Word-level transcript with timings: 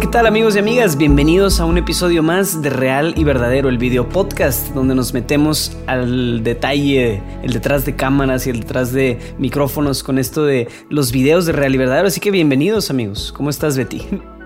¿qué 0.00 0.06
tal 0.08 0.26
amigos 0.26 0.54
y 0.56 0.58
amigas? 0.58 0.98
Bienvenidos 0.98 1.58
a 1.58 1.64
un 1.64 1.78
episodio 1.78 2.22
más 2.22 2.60
de 2.60 2.68
Real 2.68 3.14
y 3.16 3.24
Verdadero, 3.24 3.70
el 3.70 3.78
video 3.78 4.06
podcast, 4.06 4.74
donde 4.74 4.94
nos 4.94 5.14
metemos 5.14 5.74
al 5.86 6.42
detalle, 6.42 7.22
el 7.42 7.54
detrás 7.54 7.86
de 7.86 7.96
cámaras 7.96 8.46
y 8.46 8.50
el 8.50 8.60
detrás 8.60 8.92
de 8.92 9.18
micrófonos 9.38 10.02
con 10.02 10.18
esto 10.18 10.44
de 10.44 10.68
los 10.90 11.12
videos 11.12 11.46
de 11.46 11.52
Real 11.52 11.74
y 11.74 11.78
Verdadero. 11.78 12.08
Así 12.08 12.20
que 12.20 12.30
bienvenidos 12.30 12.90
amigos. 12.90 13.32
¿Cómo 13.34 13.48
estás 13.48 13.78
Betty? 13.78 14.02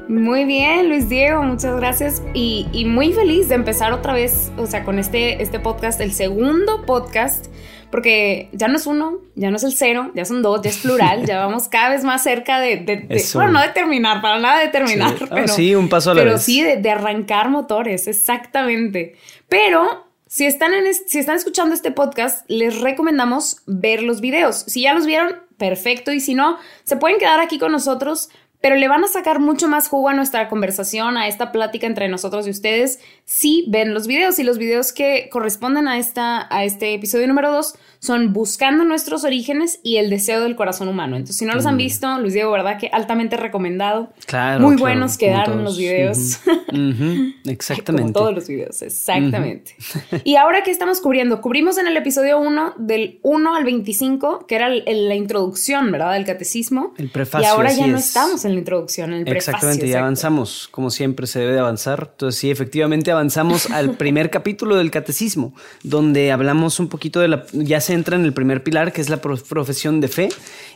Muy 0.09 0.45
bien, 0.45 0.89
Luis 0.89 1.09
Diego, 1.09 1.43
muchas 1.43 1.75
gracias 1.77 2.23
y, 2.33 2.69
y, 2.73 2.85
muy 2.85 3.13
feliz 3.13 3.49
de 3.49 3.57
empezar 3.57 3.93
otra 3.93 4.13
vez, 4.13 4.53
o 4.57 4.67
sea, 4.67 4.85
con 4.85 5.01
este, 5.01 5.43
este 5.43 5.59
podcast, 5.59 6.01
el 6.01 6.13
segundo 6.13 6.85
podcast 6.87 7.47
porque 7.91 8.49
ya 8.53 8.69
no 8.69 8.77
es 8.77 8.87
uno, 8.87 9.19
ya 9.35 9.51
no 9.51 9.57
es 9.57 9.65
el 9.65 9.73
cero, 9.73 10.11
ya 10.15 10.25
son 10.25 10.43
dos, 10.43 10.63
ya 10.63 10.71
es 10.71 10.79
plural, 10.79 11.27
ya 11.27 11.39
vamos 11.45 11.69
cada 11.69 11.91
vez 11.91 12.05
más 12.05 12.23
cerca 12.23 12.61
de, 12.61 12.77
de, 12.77 13.25
bueno, 13.35 13.53
no 13.53 13.61
de 13.61 13.69
terminar, 13.69 14.21
para 14.21 14.39
nada 14.39 14.61
de 14.61 14.69
terminar, 14.69 15.19
sí. 15.19 15.25
Ah, 15.25 15.35
pero, 15.35 15.49
sí, 15.49 15.75
un 15.75 15.89
paso 15.89 16.11
a 16.11 16.15
la 16.15 16.21
pero 16.23 16.33
vez. 16.35 16.43
sí 16.43 16.63
de, 16.63 16.91
arrancar 16.91 17.51
motores, 17.51 18.07
exactamente. 18.07 19.17
Pero 19.49 20.07
si 20.27 20.47
están, 20.47 20.75
en 20.75 20.93
si 20.95 21.19
están 21.19 21.37
escuchando 21.37 21.75
este 21.75 21.91
podcast, 21.91 22.49
les 22.49 22.81
recomendamos 22.81 23.63
ver 23.67 24.03
los 24.03 24.21
videos. 24.21 24.65
Si 24.67 24.83
ya 24.83 24.95
los 24.95 25.07
vieron, 25.07 25.37
perfecto, 25.57 26.13
y 26.13 26.21
si 26.21 26.35
no, 26.35 26.59
se 26.85 26.97
pueden 26.97 27.19
quedar 27.19 27.41
aquí 27.41 27.59
con 27.59 27.73
nosotros 27.73 28.31
pero 28.61 28.77
le 28.77 28.89
van 28.89 29.05
a 29.05 29.09
sacar 29.09 29.41
mucho 29.41 29.69
más 29.69 29.89
jugo 29.89 30.09
a 30.09 30.15
nuestra 30.15 30.49
conversación, 30.49 31.17
a 31.17 31.29
esta 31.29 31.53
plática 31.53 31.87
entre 31.87 32.09
nosotros 32.09 32.47
y 32.47 32.51
ustedes 32.51 33.01
si 33.25 33.65
ven 33.69 33.95
los 33.95 34.07
videos 34.07 34.39
y 34.39 34.43
los 34.43 34.59
videos 34.59 34.93
que 34.93 35.29
corresponden 35.31 35.87
a, 35.87 35.99
esta, 35.99 36.53
a 36.55 36.65
este 36.65 36.95
episodio 36.95 37.29
número 37.29 37.53
2 37.53 37.75
son 38.01 38.33
Buscando 38.33 38.85
nuestros 38.85 39.25
orígenes 39.25 39.79
y 39.83 39.97
El 39.97 40.11
deseo 40.11 40.41
del 40.41 40.57
corazón 40.57 40.89
humano. 40.89 41.17
Entonces, 41.17 41.37
si 41.37 41.45
no 41.45 41.55
los 41.55 41.67
han 41.67 41.77
visto, 41.77 42.19
Luis 42.19 42.33
Diego, 42.33 42.51
¿verdad? 42.51 42.79
Que 42.79 42.89
altamente 42.89 43.37
recomendado. 43.37 44.13
Claro. 44.27 44.61
Muy 44.61 44.77
claro, 44.77 44.95
buenos 44.95 45.19
quedaron 45.19 45.63
los 45.63 45.77
videos. 45.77 46.41
Uh 46.47 46.51
-huh. 46.51 46.61
Uh 46.71 46.95
-huh. 46.95 47.35
Exactamente. 47.51 48.13
Como 48.13 48.25
todos 48.25 48.35
los 48.35 48.49
videos, 48.49 48.83
exactamente. 48.83 49.77
Uh 49.79 49.83
-huh. 50.17 50.23
Y 50.25 50.37
ahora, 50.37 50.63
¿qué 50.63 50.71
estamos 50.71 51.01
cubriendo? 51.01 51.41
Cubrimos 51.41 51.79
en 51.79 51.87
el 51.87 51.97
episodio 51.97 52.41
1 52.41 52.75
del 52.79 53.21
1 53.23 53.55
al 53.55 53.65
25, 53.65 54.47
que 54.47 54.55
era 54.57 54.69
el, 54.69 54.83
el, 54.87 55.09
la 55.09 55.15
introducción, 55.15 55.93
¿verdad? 55.93 56.15
Del 56.15 56.25
catecismo. 56.25 56.95
El 56.97 57.11
prefacio. 57.11 57.47
Y 57.47 57.51
ahora 57.51 57.73
ya 57.73 57.87
no 57.87 57.99
es. 57.99 58.07
estamos 58.07 58.45
en 58.45 58.50
la 58.55 58.59
introducción, 58.59 59.13
en 59.13 59.19
el 59.21 59.25
prefacio. 59.25 59.53
Exactamente, 59.53 59.89
ya 59.89 60.01
avanzamos, 60.01 60.69
como 60.71 60.91
siempre 60.91 61.27
se 61.27 61.41
debe 61.41 61.53
de 61.53 61.59
avanzar. 61.61 62.11
Entonces, 62.13 62.41
sí, 62.41 62.51
efectivamente 62.51 63.11
avanzamos 63.11 63.71
al 63.71 63.97
primer 63.97 64.31
capítulo 64.31 64.77
del 64.77 64.91
catecismo, 64.91 65.55
donde 65.83 66.33
hablamos 66.33 66.81
un 66.81 66.89
poquito 66.89 67.21
de 67.21 67.29
la. 67.29 67.45
Ya 67.53 67.81
se 67.81 67.95
entra 67.95 68.17
en 68.17 68.25
el 68.25 68.33
primer 68.33 68.63
pilar, 68.63 68.93
que 68.93 69.01
es 69.01 69.09
la 69.09 69.19
profesión 69.19 70.01
de 70.01 70.09
fe. 70.09 70.29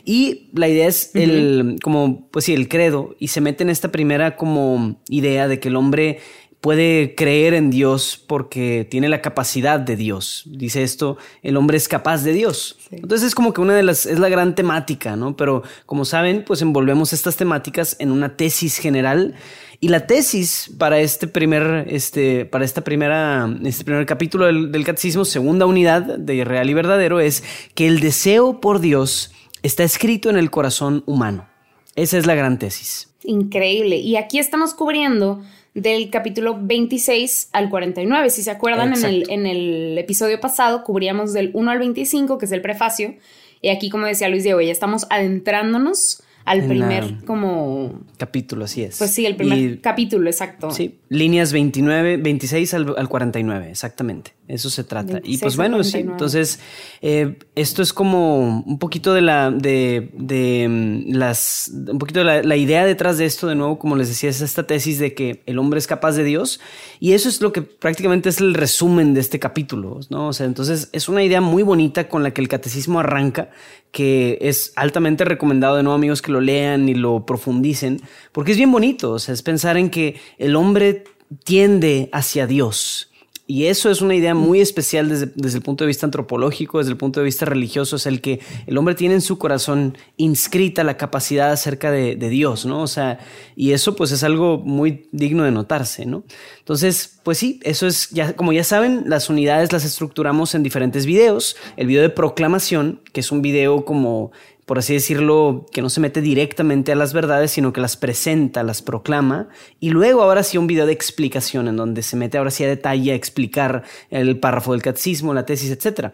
Y 0.03 0.49
la 0.53 0.67
idea 0.67 0.87
es 0.87 1.11
el, 1.15 1.61
uh 1.61 1.69
-huh. 1.69 1.81
como, 1.81 2.27
pues 2.31 2.45
sí, 2.45 2.53
el 2.53 2.67
credo. 2.67 3.15
Y 3.19 3.29
se 3.29 3.41
mete 3.41 3.63
en 3.63 3.69
esta 3.69 3.91
primera 3.91 4.35
como 4.35 5.01
idea 5.09 5.47
de 5.47 5.59
que 5.59 5.69
el 5.69 5.75
hombre 5.75 6.19
puede 6.65 7.13
creer 7.13 7.53
en 7.53 7.69
Dios 7.69 8.19
porque 8.25 8.87
tiene 8.89 9.07
la 9.07 9.21
capacidad 9.21 9.79
de 9.79 9.95
Dios. 9.95 10.41
Dice 10.47 10.81
esto, 10.81 11.15
el 11.43 11.57
hombre 11.57 11.77
es 11.77 11.87
capaz 11.87 12.23
de 12.23 12.33
Dios. 12.33 12.77
Sí. 12.89 12.95
Entonces 12.95 13.27
es 13.27 13.35
como 13.35 13.53
que 13.53 13.61
una 13.61 13.75
de 13.75 13.83
las, 13.83 14.07
es 14.07 14.17
la 14.17 14.29
gran 14.29 14.55
temática, 14.55 15.15
¿no? 15.15 15.37
Pero 15.37 15.61
como 15.85 16.05
saben, 16.05 16.43
pues 16.43 16.63
envolvemos 16.63 17.13
estas 17.13 17.35
temáticas 17.37 17.95
en 17.99 18.09
una 18.09 18.35
tesis 18.35 18.79
general. 18.79 19.35
Y 19.79 19.89
la 19.89 20.07
tesis 20.07 20.71
para 20.79 20.99
este 20.99 21.27
primer, 21.27 21.85
este, 21.87 22.45
para 22.45 22.65
esta 22.65 22.83
primera, 22.83 23.47
este 23.63 23.83
primer 23.83 24.07
capítulo 24.07 24.47
del, 24.47 24.71
del 24.71 24.85
catecismo, 24.85 25.23
segunda 25.23 25.67
unidad 25.67 26.17
de 26.17 26.43
Real 26.43 26.67
y 26.67 26.73
Verdadero, 26.73 27.19
es 27.19 27.43
que 27.75 27.85
el 27.85 27.99
deseo 27.99 28.59
por 28.59 28.79
Dios 28.79 29.31
está 29.61 29.83
escrito 29.83 30.31
en 30.31 30.37
el 30.37 30.49
corazón 30.49 31.03
humano. 31.05 31.47
Esa 31.95 32.17
es 32.17 32.25
la 32.25 32.33
gran 32.33 32.57
tesis. 32.57 33.13
Increíble. 33.23 33.97
Y 33.97 34.15
aquí 34.15 34.39
estamos 34.39 34.73
cubriendo 34.73 35.43
del 35.75 36.09
capítulo 36.09 36.57
26 36.59 37.49
al 37.51 37.69
49. 37.69 38.29
Si 38.29 38.41
se 38.41 38.49
acuerdan, 38.49 38.95
en 38.95 39.05
el, 39.05 39.29
en 39.29 39.45
el, 39.45 39.97
episodio 39.97 40.39
pasado 40.39 40.83
cubríamos 40.83 41.33
del 41.33 41.51
1 41.53 41.69
al 41.69 41.79
25, 41.79 42.37
que 42.37 42.45
es 42.45 42.51
el 42.51 42.61
prefacio. 42.61 43.15
Y 43.61 43.69
aquí, 43.69 43.89
como 43.89 44.05
decía 44.05 44.29
Luis 44.29 44.43
Diego, 44.43 44.61
ya 44.61 44.71
estamos 44.71 45.05
adentrándonos 45.09 46.23
al 46.45 46.59
en 46.59 46.69
primer 46.69 47.25
como 47.25 48.01
capítulo, 48.17 48.65
así 48.65 48.83
es. 48.83 48.97
Pues 48.97 49.11
sí, 49.11 49.25
el 49.25 49.35
primer 49.35 49.57
y, 49.57 49.77
capítulo, 49.79 50.29
exacto. 50.29 50.71
Sí, 50.71 50.99
líneas 51.09 51.51
29, 51.51 52.17
26 52.17 52.73
al, 52.73 52.95
al 52.97 53.09
49, 53.09 53.69
exactamente. 53.69 54.31
Eso 54.47 54.69
se 54.69 54.83
trata. 54.83 55.21
Y 55.23 55.39
pues 55.39 55.57
bueno, 55.57 55.83
sí. 55.83 55.97
Entonces, 55.97 56.59
eh, 57.01 57.39
esto 57.55 57.81
es 57.81 57.93
como 57.93 58.61
un 58.61 58.77
poquito 58.77 59.15
de 59.15 59.21
la, 59.21 59.49
de, 59.49 60.11
de 60.13 60.67
mm, 60.69 61.13
las, 61.15 61.71
un 61.73 61.97
poquito 61.97 62.19
de 62.19 62.25
la, 62.25 62.43
la, 62.43 62.55
idea 62.55 62.85
detrás 62.85 63.17
de 63.17 63.25
esto, 63.25 63.47
de 63.47 63.55
nuevo, 63.55 63.79
como 63.79 63.95
les 63.95 64.07
decía, 64.07 64.29
es 64.29 64.41
esta 64.41 64.67
tesis 64.67 64.99
de 64.99 65.15
que 65.15 65.41
el 65.47 65.57
hombre 65.57 65.79
es 65.79 65.87
capaz 65.87 66.11
de 66.11 66.23
Dios. 66.23 66.59
Y 66.99 67.13
eso 67.13 67.27
es 67.27 67.41
lo 67.41 67.51
que 67.51 67.63
prácticamente 67.63 68.29
es 68.29 68.39
el 68.39 68.53
resumen 68.53 69.15
de 69.15 69.21
este 69.21 69.39
capítulo, 69.39 69.99
¿no? 70.11 70.27
O 70.27 70.33
sea, 70.33 70.45
entonces 70.45 70.89
es 70.91 71.09
una 71.09 71.23
idea 71.23 71.41
muy 71.41 71.63
bonita 71.63 72.07
con 72.07 72.21
la 72.21 72.31
que 72.31 72.41
el 72.41 72.47
catecismo 72.47 72.99
arranca, 72.99 73.49
que 73.91 74.37
es 74.41 74.73
altamente 74.75 75.25
recomendado 75.25 75.77
de 75.77 75.81
nuevo, 75.81 75.95
amigos, 75.95 76.21
que 76.21 76.31
lo 76.31 76.39
lean 76.39 76.87
y 76.87 76.93
lo 76.93 77.25
profundicen, 77.25 77.99
porque 78.31 78.51
es 78.51 78.57
bien 78.57 78.71
bonito. 78.71 79.13
O 79.13 79.19
sea, 79.19 79.33
es 79.33 79.41
pensar 79.41 79.75
en 79.77 79.89
que 79.89 80.19
el 80.37 80.55
hombre 80.55 81.03
tiende 81.43 82.09
hacia 82.11 82.45
Dios. 82.45 83.09
Y 83.47 83.65
eso 83.65 83.91
es 83.91 84.01
una 84.01 84.15
idea 84.15 84.33
muy 84.33 84.59
especial 84.59 85.07
desde, 85.07 85.31
desde, 85.35 85.59
el 85.59 85.63
punto 85.63 85.83
de 85.83 85.89
vista 85.89 86.07
antropológico, 86.07 86.79
desde 86.79 86.91
el 86.91 86.97
punto 86.97 87.19
de 87.19 87.25
vista 87.25 87.45
religioso, 87.45 87.97
es 87.97 88.07
el 88.07 88.19
que 88.19 88.39
el 88.65 88.75
hombre 88.75 88.95
tiene 88.95 89.13
en 89.13 89.21
su 89.21 89.37
corazón 89.37 89.95
inscrita 90.17 90.83
la 90.83 90.97
capacidad 90.97 91.51
acerca 91.51 91.91
de, 91.91 92.15
de, 92.15 92.29
Dios, 92.29 92.65
¿no? 92.65 92.81
O 92.81 92.87
sea, 92.87 93.19
y 93.55 93.73
eso 93.73 93.95
pues 93.95 94.11
es 94.11 94.23
algo 94.23 94.57
muy 94.57 95.07
digno 95.11 95.43
de 95.43 95.51
notarse, 95.51 96.07
¿no? 96.07 96.23
Entonces, 96.57 97.19
pues 97.21 97.37
sí, 97.37 97.59
eso 97.63 97.85
es, 97.85 98.09
ya, 98.09 98.35
como 98.35 98.51
ya 98.51 98.63
saben, 98.63 99.03
las 99.05 99.29
unidades 99.29 99.71
las 99.71 99.85
estructuramos 99.85 100.55
en 100.55 100.63
diferentes 100.63 101.05
videos. 101.05 101.55
El 101.77 101.85
video 101.85 102.01
de 102.01 102.09
proclamación, 102.09 103.01
que 103.13 103.19
es 103.19 103.31
un 103.31 103.43
video 103.43 103.85
como 103.85 104.31
por 104.65 104.79
así 104.79 104.93
decirlo, 104.93 105.67
que 105.71 105.81
no 105.81 105.89
se 105.89 105.99
mete 105.99 106.21
directamente 106.21 106.91
a 106.91 106.95
las 106.95 107.13
verdades, 107.13 107.51
sino 107.51 107.71
que 107.71 107.81
las 107.81 107.97
presenta, 107.97 108.63
las 108.63 108.81
proclama. 108.81 109.47
Y 109.79 109.91
luego 109.91 110.23
ahora 110.23 110.41
sí 110.41 110.57
un 110.57 110.65
video 110.65 110.87
de 110.87 110.93
explicación 110.93 111.67
en 111.67 111.75
donde 111.75 112.01
se 112.01 112.17
mete 112.17 112.37
ahora 112.37 112.51
sí 112.51 112.63
a 112.63 112.67
detalle 112.67 113.11
a 113.11 113.15
explicar 113.15 113.83
el 114.09 114.39
párrafo 114.39 114.71
del 114.71 114.81
catecismo, 114.81 115.33
la 115.33 115.45
tesis, 115.45 115.69
etc. 115.69 116.11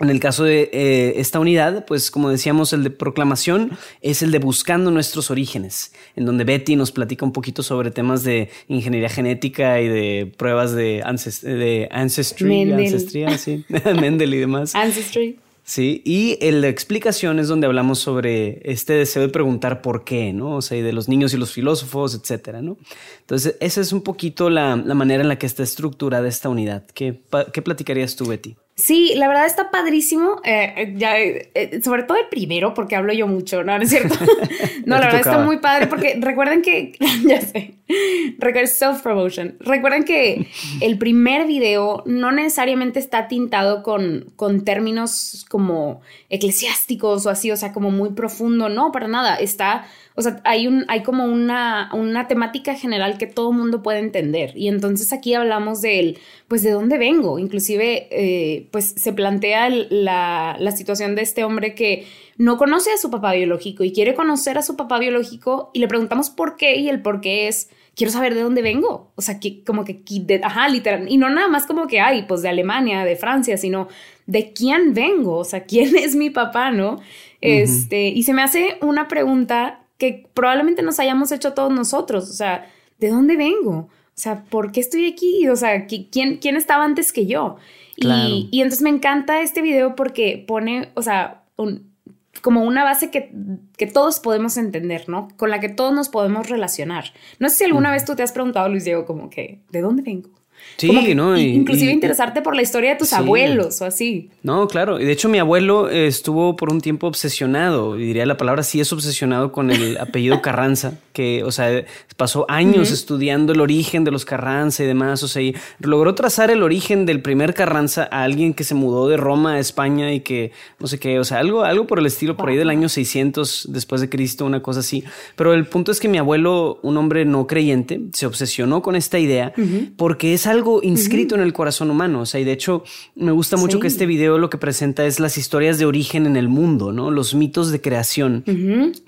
En 0.00 0.10
el 0.10 0.20
caso 0.20 0.44
de 0.44 0.68
eh, 0.72 1.14
esta 1.16 1.38
unidad, 1.38 1.86
pues 1.86 2.10
como 2.10 2.28
decíamos, 2.28 2.72
el 2.72 2.82
de 2.82 2.90
proclamación 2.90 3.70
es 4.02 4.20
el 4.20 4.30
de 4.30 4.40
buscando 4.40 4.90
nuestros 4.90 5.30
orígenes, 5.30 5.92
en 6.16 6.26
donde 6.26 6.44
Betty 6.44 6.76
nos 6.76 6.92
platica 6.92 7.24
un 7.24 7.32
poquito 7.32 7.62
sobre 7.62 7.90
temas 7.92 8.22
de 8.22 8.50
ingeniería 8.68 9.08
genética 9.08 9.80
y 9.80 9.88
de 9.88 10.32
pruebas 10.36 10.72
de, 10.72 11.02
ancest 11.02 11.44
de 11.44 11.88
ancestry, 11.90 12.46
Mendel. 12.46 12.84
ancestría, 12.86 13.38
sí, 13.38 13.64
Mendel 14.00 14.34
y 14.34 14.38
demás. 14.38 14.74
Ancestry. 14.74 15.38
Sí, 15.66 16.00
y 16.04 16.38
en 16.40 16.60
la 16.60 16.68
explicación 16.68 17.40
es 17.40 17.48
donde 17.48 17.66
hablamos 17.66 17.98
sobre 17.98 18.60
este 18.70 18.92
deseo 18.92 19.22
de 19.22 19.28
preguntar 19.30 19.82
por 19.82 20.04
qué, 20.04 20.32
¿no? 20.32 20.54
O 20.54 20.62
sea, 20.62 20.78
y 20.78 20.80
de 20.80 20.92
los 20.92 21.08
niños 21.08 21.34
y 21.34 21.38
los 21.38 21.52
filósofos, 21.52 22.14
etcétera, 22.14 22.62
¿no? 22.62 22.78
Entonces, 23.18 23.56
esa 23.58 23.80
es 23.80 23.92
un 23.92 24.02
poquito 24.02 24.48
la, 24.48 24.76
la 24.76 24.94
manera 24.94 25.24
en 25.24 25.28
la 25.28 25.40
que 25.40 25.46
está 25.46 25.64
estructurada 25.64 26.28
esta 26.28 26.48
unidad. 26.48 26.86
¿Qué, 26.94 27.20
¿Qué 27.52 27.62
platicarías 27.62 28.14
tú, 28.14 28.26
Betty? 28.26 28.56
Sí, 28.76 29.14
la 29.16 29.26
verdad 29.26 29.46
está 29.46 29.70
padrísimo. 29.70 30.40
Eh, 30.44 30.94
ya, 30.96 31.18
eh, 31.18 31.80
sobre 31.82 32.02
todo 32.02 32.18
el 32.18 32.28
primero, 32.28 32.74
porque 32.74 32.94
hablo 32.94 33.12
yo 33.12 33.26
mucho, 33.26 33.64
¿no? 33.64 33.76
¿No 33.76 33.82
es 33.82 33.90
cierto? 33.90 34.14
no, 34.84 34.98
la 34.98 35.06
verdad 35.06 35.18
tocaba. 35.18 35.36
está 35.36 35.44
muy 35.44 35.58
padre 35.58 35.86
porque 35.86 36.16
recuerden 36.20 36.62
que, 36.62 36.92
ya 37.26 37.40
sé, 37.40 37.75
self-promotion. 38.66 39.56
Recuerden 39.60 40.04
que 40.04 40.48
el 40.80 40.98
primer 40.98 41.46
video 41.46 42.02
no 42.06 42.32
necesariamente 42.32 42.98
está 42.98 43.28
tintado 43.28 43.82
con, 43.82 44.32
con 44.36 44.64
términos 44.64 45.46
como 45.48 46.00
eclesiásticos 46.28 47.26
o 47.26 47.30
así, 47.30 47.50
o 47.50 47.56
sea, 47.56 47.72
como 47.72 47.90
muy 47.90 48.10
profundo, 48.10 48.68
no, 48.68 48.92
para 48.92 49.08
nada. 49.08 49.36
Está, 49.36 49.86
o 50.14 50.22
sea, 50.22 50.40
hay, 50.44 50.66
un, 50.66 50.84
hay 50.88 51.02
como 51.02 51.24
una, 51.26 51.90
una 51.92 52.26
temática 52.26 52.74
general 52.74 53.18
que 53.18 53.26
todo 53.26 53.52
mundo 53.52 53.82
puede 53.82 54.00
entender. 54.00 54.52
Y 54.56 54.68
entonces 54.68 55.12
aquí 55.12 55.34
hablamos 55.34 55.80
del, 55.80 56.18
pues, 56.48 56.62
de 56.62 56.70
dónde 56.70 56.98
vengo. 56.98 57.38
Inclusive, 57.38 58.08
eh, 58.10 58.68
pues, 58.72 58.94
se 58.96 59.12
plantea 59.12 59.70
la, 59.70 60.56
la 60.58 60.72
situación 60.72 61.14
de 61.14 61.22
este 61.22 61.44
hombre 61.44 61.74
que 61.74 62.06
no 62.38 62.58
conoce 62.58 62.92
a 62.92 62.98
su 62.98 63.10
papá 63.10 63.32
biológico 63.32 63.82
y 63.84 63.92
quiere 63.92 64.14
conocer 64.14 64.58
a 64.58 64.62
su 64.62 64.76
papá 64.76 64.98
biológico 64.98 65.70
y 65.72 65.78
le 65.78 65.88
preguntamos 65.88 66.30
por 66.30 66.56
qué 66.56 66.76
y 66.76 66.88
el 66.88 67.00
por 67.00 67.20
qué 67.20 67.48
es, 67.48 67.70
quiero 67.94 68.12
saber 68.12 68.34
de 68.34 68.42
dónde 68.42 68.62
vengo. 68.62 69.12
O 69.16 69.22
sea, 69.22 69.40
que 69.40 69.64
como 69.64 69.84
que, 69.84 70.02
de, 70.20 70.40
ajá, 70.44 70.68
literal. 70.68 71.10
Y 71.10 71.16
no 71.16 71.30
nada 71.30 71.48
más 71.48 71.66
como 71.66 71.86
que, 71.86 72.00
ay, 72.00 72.24
pues 72.28 72.42
de 72.42 72.50
Alemania, 72.50 73.04
de 73.04 73.16
Francia, 73.16 73.56
sino 73.56 73.88
de 74.26 74.52
quién 74.52 74.92
vengo, 74.92 75.36
o 75.38 75.44
sea, 75.44 75.64
quién 75.64 75.96
es 75.96 76.14
mi 76.14 76.30
papá, 76.30 76.70
¿no? 76.70 76.92
Uh 76.92 76.96
-huh. 76.96 77.02
Este, 77.40 78.08
y 78.08 78.22
se 78.22 78.34
me 78.34 78.42
hace 78.42 78.76
una 78.82 79.08
pregunta 79.08 79.80
que 79.98 80.26
probablemente 80.34 80.82
nos 80.82 81.00
hayamos 81.00 81.32
hecho 81.32 81.54
todos 81.54 81.72
nosotros, 81.72 82.28
o 82.28 82.32
sea, 82.34 82.70
¿de 82.98 83.08
dónde 83.08 83.36
vengo? 83.36 83.88
O 84.16 84.18
sea, 84.18 84.44
¿por 84.44 84.72
qué 84.72 84.80
estoy 84.80 85.10
aquí? 85.10 85.48
O 85.48 85.56
sea, 85.56 85.86
¿quién, 85.86 86.36
quién 86.38 86.56
estaba 86.56 86.84
antes 86.84 87.12
que 87.12 87.26
yo? 87.26 87.56
Claro. 87.96 88.28
Y, 88.28 88.48
y 88.50 88.60
entonces 88.60 88.82
me 88.82 88.90
encanta 88.90 89.40
este 89.40 89.62
video 89.62 89.94
porque 89.94 90.44
pone, 90.46 90.90
o 90.94 91.02
sea, 91.02 91.44
un, 91.56 91.95
como 92.40 92.62
una 92.62 92.84
base 92.84 93.10
que, 93.10 93.32
que, 93.76 93.86
todos 93.86 94.20
podemos 94.20 94.56
entender, 94.56 95.08
¿no? 95.08 95.28
Con 95.36 95.50
la 95.50 95.60
que 95.60 95.68
todos 95.68 95.94
nos 95.94 96.08
podemos 96.08 96.48
relacionar. 96.48 97.12
No 97.38 97.48
sé 97.48 97.56
si 97.56 97.64
alguna 97.64 97.90
vez 97.90 98.04
tú 98.04 98.16
te 98.16 98.22
has 98.22 98.32
preguntado, 98.32 98.68
Luis 98.68 98.84
Diego, 98.84 99.06
como 99.06 99.30
que, 99.30 99.60
¿de 99.70 99.80
dónde 99.80 100.02
vengo? 100.02 100.30
Sí, 100.76 101.14
¿no? 101.14 101.38
inclusive 101.38 101.90
interesarte 101.90 102.42
por 102.42 102.54
la 102.54 102.62
historia 102.62 102.90
de 102.90 102.96
tus 102.96 103.12
abuelos 103.12 103.80
o 103.80 103.86
así. 103.86 104.30
No, 104.42 104.68
claro. 104.68 105.00
Y 105.00 105.04
de 105.04 105.12
hecho 105.12 105.28
mi 105.28 105.38
abuelo 105.38 105.88
estuvo 105.88 106.56
por 106.56 106.70
un 106.70 106.80
tiempo 106.80 107.06
obsesionado, 107.06 107.96
diría 107.96 108.26
la 108.26 108.36
palabra 108.36 108.62
sí 108.62 108.80
es 108.80 108.92
obsesionado 108.92 109.52
con 109.52 109.70
el 109.70 109.96
apellido 110.00 110.42
Carranza, 110.42 110.98
que, 111.12 111.44
o 111.44 111.50
sea, 111.50 111.84
pasó 112.16 112.44
años 112.48 112.90
estudiando 112.90 113.52
el 113.52 113.60
origen 113.60 114.04
de 114.04 114.10
los 114.10 114.24
Carranza 114.24 114.84
y 114.84 114.86
demás, 114.86 115.22
o 115.22 115.28
sea, 115.28 115.42
y 115.42 115.54
logró 115.78 116.14
trazar 116.14 116.50
el 116.50 116.62
origen 116.62 117.06
del 117.06 117.22
primer 117.22 117.54
Carranza 117.54 118.08
a 118.10 118.24
alguien 118.24 118.52
que 118.52 118.64
se 118.64 118.74
mudó 118.74 119.08
de 119.08 119.16
Roma 119.16 119.54
a 119.54 119.58
España 119.58 120.12
y 120.12 120.20
que, 120.20 120.52
no 120.78 120.86
sé 120.86 120.98
qué, 120.98 121.18
o 121.18 121.24
sea, 121.24 121.38
algo, 121.38 121.64
algo 121.64 121.86
por 121.86 121.98
el 121.98 122.06
estilo, 122.06 122.36
por 122.36 122.48
ahí 122.48 122.56
del 122.56 122.70
año 122.70 122.88
600 122.88 123.68
después 123.70 124.00
de 124.00 124.08
Cristo, 124.08 124.44
una 124.44 124.62
cosa 124.62 124.80
así. 124.80 125.04
Pero 125.36 125.54
el 125.54 125.66
punto 125.66 125.92
es 125.92 126.00
que 126.00 126.08
mi 126.08 126.18
abuelo, 126.18 126.78
un 126.82 126.96
hombre 126.96 127.24
no 127.24 127.46
creyente, 127.46 128.00
se 128.12 128.26
obsesionó 128.26 128.82
con 128.82 128.96
esta 128.96 129.18
idea 129.18 129.52
porque 129.96 130.34
es 130.34 130.46
algo 130.46 130.55
inscrito 130.82 131.34
en 131.34 131.40
el 131.40 131.52
corazón 131.52 131.90
humano. 131.90 132.20
O 132.20 132.26
sea, 132.26 132.40
y 132.40 132.44
de 132.44 132.52
hecho 132.52 132.84
me 133.14 133.32
gusta 133.32 133.56
mucho 133.56 133.80
que 133.80 133.86
este 133.86 134.06
video 134.06 134.38
lo 134.38 134.50
que 134.50 134.58
presenta 134.58 135.06
es 135.06 135.20
las 135.20 135.38
historias 135.38 135.78
de 135.78 135.86
origen 135.86 136.26
en 136.26 136.36
el 136.36 136.48
mundo, 136.48 136.92
¿no? 136.92 137.10
Los 137.10 137.34
mitos 137.34 137.70
de 137.70 137.80
creación 137.80 138.44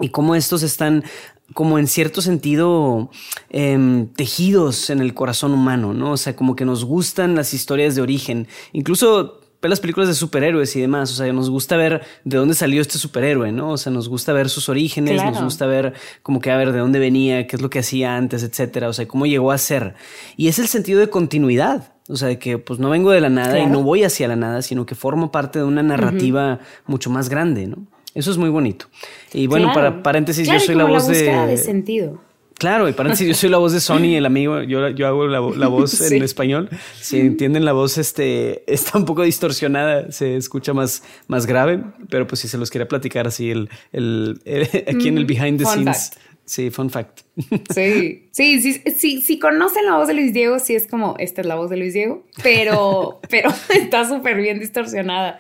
y 0.01 0.09
cómo 0.11 0.35
estos 0.35 0.63
están 0.63 1.05
como 1.55 1.79
en 1.79 1.87
cierto 1.87 2.21
sentido 2.21 3.11
em, 3.49 4.09
tejidos 4.09 4.91
en 4.91 5.01
el 5.01 5.15
corazón 5.15 5.53
humano, 5.53 5.95
¿no? 5.95 6.13
O 6.13 6.17
sea, 6.17 6.37
como 6.37 6.55
que 6.55 6.65
nos 6.65 6.85
gustan 6.85 7.35
las 7.35 7.55
historias 7.55 7.95
de 7.95 8.03
origen. 8.03 8.49
Incluso 8.73 9.38
ver 9.61 9.71
las 9.71 9.81
películas 9.81 10.09
de 10.09 10.15
superhéroes 10.15 10.75
y 10.77 10.81
demás. 10.81 11.11
O 11.13 11.15
sea, 11.15 11.33
nos 11.33 11.51
gusta 11.51 11.77
ver 11.77 12.03
de 12.25 12.37
dónde 12.37 12.55
salió 12.55 12.81
este 12.81 12.99
superhéroe, 12.99 13.53
¿no? 13.53 13.73
O 13.73 13.77
sea, 13.77 13.93
nos 13.93 14.09
gusta 14.09 14.33
ver 14.33 14.49
sus 14.49 14.69
orígenes, 14.69 15.23
nos 15.23 15.43
gusta 15.43 15.67
ver 15.67 15.95
como 16.23 16.41
que 16.41 16.51
a 16.51 16.57
ver 16.57 16.73
de 16.73 16.79
dónde 16.79 16.99
venía, 16.99 17.47
qué 17.47 17.57
es 17.57 17.63
lo 17.63 17.71
que 17.71 17.81
hacía 17.81 18.17
antes, 18.17 18.43
etcétera. 18.43 18.89
O 18.89 18.93
sea, 18.93 19.07
cómo 19.09 19.27
llegó 19.27 19.51
a 19.53 19.59
ser. 19.59 19.95
Y 20.37 20.49
es 20.49 20.59
el 20.59 20.69
sentido 20.69 21.01
de 21.01 21.09
continuidad. 21.09 21.93
O 22.09 22.17
sea, 22.17 22.29
de 22.29 22.39
que 22.39 22.57
pues 22.57 22.79
no 22.79 22.89
vengo 22.89 23.11
de 23.11 23.21
la 23.21 23.29
nada 23.29 23.59
y 23.59 23.67
no 23.67 23.83
voy 23.83 24.03
hacia 24.03 24.29
la 24.29 24.37
nada, 24.37 24.63
sino 24.63 24.87
que 24.87 24.95
formo 24.95 25.31
parte 25.31 25.59
de 25.59 25.65
una 25.67 25.83
narrativa 25.83 26.59
mucho 26.87 27.11
más 27.11 27.29
grande, 27.29 27.67
¿no? 27.67 27.87
Eso 28.15 28.31
es 28.31 28.39
muy 28.39 28.49
bonito. 28.49 28.87
Y 29.35 29.47
bueno, 29.47 29.73
para 29.75 30.03
paréntesis, 30.03 30.49
yo 30.49 30.59
soy 30.59 30.75
la 30.75 30.85
voz 30.85 31.07
de. 31.07 31.25
de 31.25 31.57
sentido. 31.57 32.28
Claro, 32.59 32.89
y 32.89 32.93
paréntesis, 32.93 33.29
yo 33.29 33.35
soy 33.35 33.51
la 33.51 33.59
voz 33.59 33.73
de 33.73 33.81
Sony, 33.81 34.17
el 34.17 34.27
amigo, 34.27 34.63
yo, 34.63 34.89
yo 34.89 35.07
hago 35.07 35.29
la, 35.29 35.39
voz 35.39 36.01
en 36.11 36.25
español. 36.25 36.69
Si 37.01 37.21
entienden 37.21 37.65
la 37.65 37.73
voz, 37.73 37.99
este, 37.99 38.65
está 38.73 38.99
un 38.99 39.05
poco 39.05 39.23
distorsionada, 39.23 40.11
se 40.11 40.37
escucha 40.37 40.75
más, 40.75 41.05
más 41.29 41.47
grave, 41.47 41.81
pero 42.11 42.27
pues 42.27 42.41
si 42.41 42.49
se 42.49 42.59
los 42.59 42.71
quería 42.71 42.89
platicar 42.89 43.29
así, 43.29 43.53
el, 43.53 43.71
el, 43.93 44.41
aquí 44.89 45.07
en 45.07 45.19
el 45.19 45.25
behind 45.25 45.59
the 45.59 45.67
scenes. 45.67 46.11
Sí, 46.45 46.71
fun 46.71 46.89
fact. 46.89 47.21
Sí, 47.73 48.29
sí, 48.33 48.63
sí, 48.63 48.83
sí, 48.97 49.21
si 49.21 49.39
conocen 49.39 49.85
la 49.85 49.97
voz 49.97 50.09
de 50.09 50.15
Luis 50.15 50.33
Diego, 50.33 50.59
sí 50.59 50.75
es 50.75 50.87
como, 50.87 51.15
esta 51.19 51.43
es 51.43 51.47
la 51.47 51.57
voz 51.57 51.69
de 51.69 51.77
Luis 51.77 51.93
Diego, 51.93 52.25
pero, 52.43 53.21
pero 53.29 53.51
está 53.75 54.09
súper 54.09 54.37
bien 54.37 54.59
distorsionada. 54.59 55.39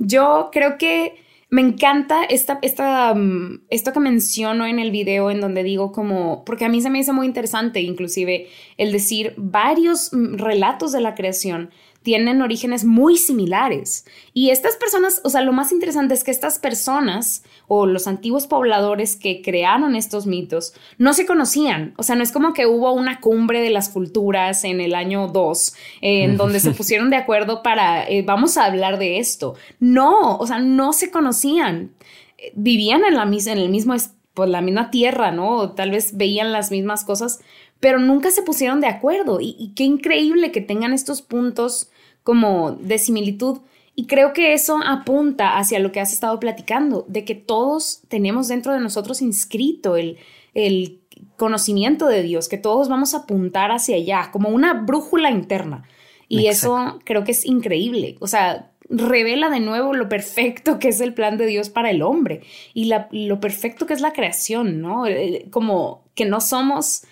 Yo 0.00 0.50
creo 0.52 0.76
que 0.76 1.14
me 1.50 1.62
encanta 1.62 2.24
esta, 2.24 2.58
esta, 2.60 3.14
mm, 3.14 3.62
esto 3.70 3.92
que 3.92 4.00
menciono 4.00 4.66
en 4.66 4.78
el 4.78 4.90
video 4.90 5.30
en 5.30 5.40
donde 5.40 5.62
digo 5.62 5.92
como, 5.92 6.44
porque 6.44 6.66
a 6.66 6.68
mí 6.68 6.82
se 6.82 6.90
me 6.90 6.98
hizo 6.98 7.14
muy 7.14 7.26
interesante 7.26 7.80
inclusive 7.80 8.48
el 8.76 8.92
decir 8.92 9.34
varios 9.38 10.12
mm, 10.12 10.34
relatos 10.34 10.92
de 10.92 11.00
la 11.00 11.14
creación 11.14 11.70
tienen 12.02 12.42
orígenes 12.42 12.84
muy 12.84 13.16
similares. 13.16 14.06
Y 14.32 14.50
estas 14.50 14.76
personas, 14.76 15.20
o 15.24 15.30
sea, 15.30 15.42
lo 15.42 15.52
más 15.52 15.72
interesante 15.72 16.14
es 16.14 16.24
que 16.24 16.30
estas 16.30 16.58
personas 16.58 17.44
o 17.66 17.86
los 17.86 18.06
antiguos 18.06 18.46
pobladores 18.46 19.16
que 19.16 19.42
crearon 19.42 19.96
estos 19.96 20.26
mitos 20.26 20.74
no 20.96 21.12
se 21.12 21.26
conocían. 21.26 21.94
O 21.96 22.02
sea, 22.02 22.16
no 22.16 22.22
es 22.22 22.32
como 22.32 22.54
que 22.54 22.66
hubo 22.66 22.92
una 22.92 23.20
cumbre 23.20 23.60
de 23.60 23.70
las 23.70 23.88
culturas 23.88 24.64
en 24.64 24.80
el 24.80 24.94
año 24.94 25.28
2 25.28 25.74
en 26.00 26.36
donde 26.36 26.60
se 26.60 26.70
pusieron 26.78 27.10
de 27.10 27.16
acuerdo 27.16 27.62
para, 27.62 28.08
eh, 28.08 28.22
vamos 28.22 28.56
a 28.56 28.64
hablar 28.64 28.98
de 28.98 29.18
esto. 29.18 29.54
No, 29.80 30.36
o 30.36 30.46
sea, 30.46 30.58
no 30.58 30.92
se 30.92 31.10
conocían. 31.10 31.92
Vivían 32.54 33.04
en 33.04 33.16
la, 33.16 33.24
en 33.24 33.58
el 33.58 33.68
mismo, 33.68 33.94
pues, 34.34 34.48
la 34.48 34.60
misma 34.60 34.90
tierra, 34.90 35.32
¿no? 35.32 35.56
O 35.56 35.70
tal 35.72 35.90
vez 35.90 36.16
veían 36.16 36.52
las 36.52 36.70
mismas 36.70 37.04
cosas, 37.04 37.40
pero 37.80 37.98
nunca 37.98 38.30
se 38.30 38.42
pusieron 38.42 38.80
de 38.80 38.88
acuerdo. 38.88 39.38
Y, 39.40 39.72
qué 39.76 39.84
increíble 39.84 40.52
que 40.52 40.60
tengan 40.60 40.92
estos 40.92 41.22
puntos 41.22 41.90
como 42.22 42.72
de 42.72 42.98
similitud. 42.98 43.58
Y 43.94 44.06
creo 44.06 44.32
que 44.32 44.52
eso 44.52 44.78
apunta 44.84 45.58
hacia 45.58 45.78
lo 45.78 45.92
que 45.92 46.00
has 46.00 46.12
estado 46.12 46.38
platicando, 46.38 47.04
de 47.08 47.24
que 47.24 47.34
todos 47.34 48.02
tenemos 48.08 48.48
dentro 48.48 48.72
de 48.72 48.80
nosotros 48.80 49.22
inscrito 49.22 49.96
el, 49.96 50.18
el 50.54 51.00
conocimiento 51.36 52.06
de 52.06 52.22
Dios, 52.22 52.48
que 52.48 52.58
todos 52.58 52.88
vamos 52.88 53.14
a 53.14 53.18
apuntar 53.18 53.70
hacia 53.72 53.96
allá, 53.96 54.30
como 54.32 54.50
una 54.50 54.74
brújula 54.74 55.30
interna. 55.30 55.84
Y 56.28 56.46
eso 56.46 57.00
creo 57.04 57.24
que 57.24 57.32
es 57.32 57.46
increíble. 57.46 58.16
O 58.20 58.26
sea, 58.26 58.70
revela 58.90 59.50
de 59.50 59.60
nuevo 59.60 59.94
lo 59.94 60.08
perfecto 60.08 60.78
que 60.78 60.88
es 60.88 61.00
el 61.00 61.14
plan 61.14 61.36
de 61.38 61.46
Dios 61.46 61.70
para 61.70 61.90
el 61.90 62.02
hombre 62.02 62.42
y 62.74 62.90
lo 63.12 63.40
perfecto 63.40 63.86
que 63.86 63.94
es 63.94 64.00
la 64.00 64.12
creación, 64.12 64.80
¿no? 64.80 65.04
Como 65.50 66.04
que 66.14 66.24
no 66.24 66.40
somos 66.40 67.02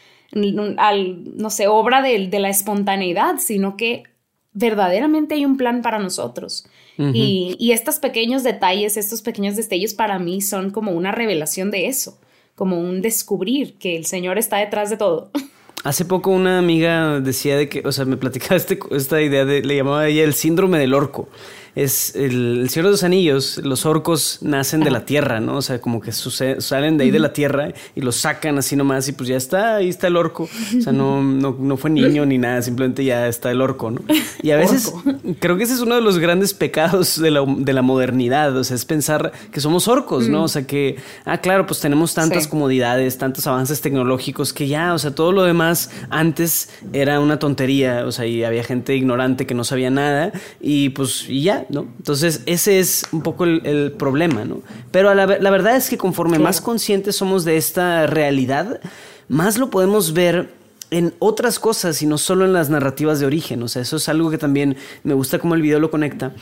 al, 0.78 1.36
no 1.36 1.50
sé, 1.50 1.68
obra 1.68 2.02
de, 2.02 2.28
la 2.38 2.48
espontaneidad, 2.48 3.36
sino 3.38 3.76
que 3.76 4.04
verdaderamente 4.52 5.34
hay 5.34 5.44
un 5.44 5.56
plan 5.56 5.82
para 5.82 5.98
nosotros. 5.98 6.66
y, 6.98 7.56
y, 7.58 7.72
estos 7.72 7.98
pequeños 7.98 8.42
detalles, 8.42 8.96
estos 8.96 9.20
pequeños 9.22 9.56
destellos 9.56 9.92
para 9.92 10.18
mí 10.18 10.40
son 10.40 10.70
como 10.70 10.92
una 10.92 11.12
revelación 11.12 11.70
de 11.70 11.88
eso, 11.88 12.18
como 12.54 12.80
un 12.80 13.02
descubrir 13.02 13.74
que 13.74 13.96
el 13.96 14.06
Señor 14.06 14.38
está 14.38 14.56
detrás 14.56 14.88
de 14.90 14.96
todo. 14.96 15.30
Hace 15.84 16.04
poco 16.04 16.30
una 16.30 16.58
amiga 16.58 17.20
decía 17.20 17.56
de 17.56 17.68
que, 17.68 17.82
o 17.84 17.92
sea, 17.92 18.06
me 18.06 18.16
platicaba 18.16 18.56
este, 18.56 18.78
esta 18.90 19.20
idea 19.22 19.44
de, 19.44 19.62
le 19.62 19.76
llamaba 19.76 20.08
ella 20.08 20.24
el 20.24 20.34
síndrome 20.34 20.78
del 20.78 20.94
orco 20.94 21.28
es 21.76 22.16
el, 22.16 22.60
el, 22.62 22.70
Señor 22.70 22.86
de 22.86 22.90
los 22.92 23.04
Anillos, 23.04 23.60
los 23.62 23.84
orcos 23.84 24.38
nacen 24.40 24.80
de 24.80 24.90
la 24.90 25.04
tierra, 25.04 25.40
¿no? 25.40 25.58
O 25.58 25.62
sea, 25.62 25.78
como 25.78 26.00
que 26.00 26.10
salen 26.10 26.96
de 26.96 27.04
ahí 27.04 27.10
de 27.10 27.18
la 27.18 27.34
tierra 27.34 27.68
y 27.94 28.00
los 28.00 28.16
sacan 28.16 28.56
así 28.56 28.76
nomás 28.76 29.06
y 29.08 29.12
pues 29.12 29.28
ya 29.28 29.36
está, 29.36 29.76
ahí 29.76 29.90
está 29.90 30.06
el 30.06 30.16
orco. 30.16 30.48
O 30.76 30.80
sea, 30.80 30.94
no, 30.94 31.22
no, 31.22 31.54
no 31.58 31.76
fue 31.76 31.90
niño 31.90 32.24
ni 32.24 32.38
nada, 32.38 32.62
simplemente 32.62 33.04
ya 33.04 33.28
está 33.28 33.50
el 33.50 33.60
orco, 33.60 33.90
¿no? 33.90 34.00
Y 34.42 34.52
a 34.52 34.56
veces 34.58 34.90
creo 35.38 35.58
que 35.58 35.64
ese 35.64 35.74
es 35.74 35.80
uno 35.80 35.96
de 35.96 36.00
los 36.00 36.18
grandes 36.18 36.54
pecados 36.54 37.20
de 37.20 37.30
la, 37.30 37.44
de 37.46 37.72
la 37.74 37.82
modernidad, 37.82 38.56
o 38.56 38.64
sea, 38.64 38.74
es 38.74 38.86
pensar 38.86 39.32
que 39.52 39.60
somos 39.60 39.86
orcos, 39.86 40.30
¿no? 40.30 40.44
O 40.44 40.48
sea, 40.48 40.66
que, 40.66 40.96
ah, 41.26 41.38
claro, 41.42 41.66
pues 41.66 41.80
tenemos 41.80 42.14
tantas 42.14 42.48
comodidades, 42.48 43.18
tantos 43.18 43.46
avances 43.46 43.82
tecnológicos 43.82 44.54
que 44.54 44.66
ya, 44.66 44.94
o 44.94 44.98
sea, 44.98 45.14
todo 45.14 45.30
lo 45.32 45.42
demás 45.42 45.90
antes 46.08 46.70
era 46.94 47.20
una 47.20 47.38
tontería, 47.38 48.06
o 48.06 48.12
sea, 48.12 48.24
y 48.24 48.44
había 48.44 48.64
gente 48.64 48.96
ignorante 48.96 49.46
que 49.46 49.52
no 49.52 49.62
sabía 49.62 49.90
nada 49.90 50.32
y 50.58 50.88
pues 50.90 51.26
y 51.28 51.42
ya, 51.42 51.65
¿no? 51.68 51.86
Entonces, 51.98 52.42
ese 52.46 52.78
es 52.78 53.06
un 53.12 53.22
poco 53.22 53.44
el, 53.44 53.92
problema, 53.98 54.44
¿no? 54.44 54.62
Pero 54.90 55.14
la, 55.14 55.26
verdad 55.26 55.76
es 55.76 55.88
que 55.88 55.98
conforme 55.98 56.38
más 56.38 56.60
conscientes 56.60 57.16
somos 57.16 57.44
de 57.44 57.56
esta 57.56 58.06
realidad, 58.06 58.80
más 59.28 59.58
lo 59.58 59.70
podemos 59.70 60.12
ver 60.12 60.54
en 60.90 61.14
otras 61.18 61.58
cosas 61.58 62.00
y 62.02 62.06
no 62.06 62.18
solo 62.18 62.44
en 62.44 62.52
las 62.52 62.70
narrativas 62.70 63.20
de 63.20 63.26
origen. 63.26 63.62
O 63.62 63.68
sea, 63.68 63.82
eso 63.82 63.96
es 63.96 64.08
algo 64.08 64.30
que 64.30 64.38
también 64.38 64.76
me 65.02 65.14
gusta 65.14 65.38
cómo 65.38 65.54
el 65.54 65.62
video 65.62 65.80
lo 65.80 65.90
conecta, 65.90 66.32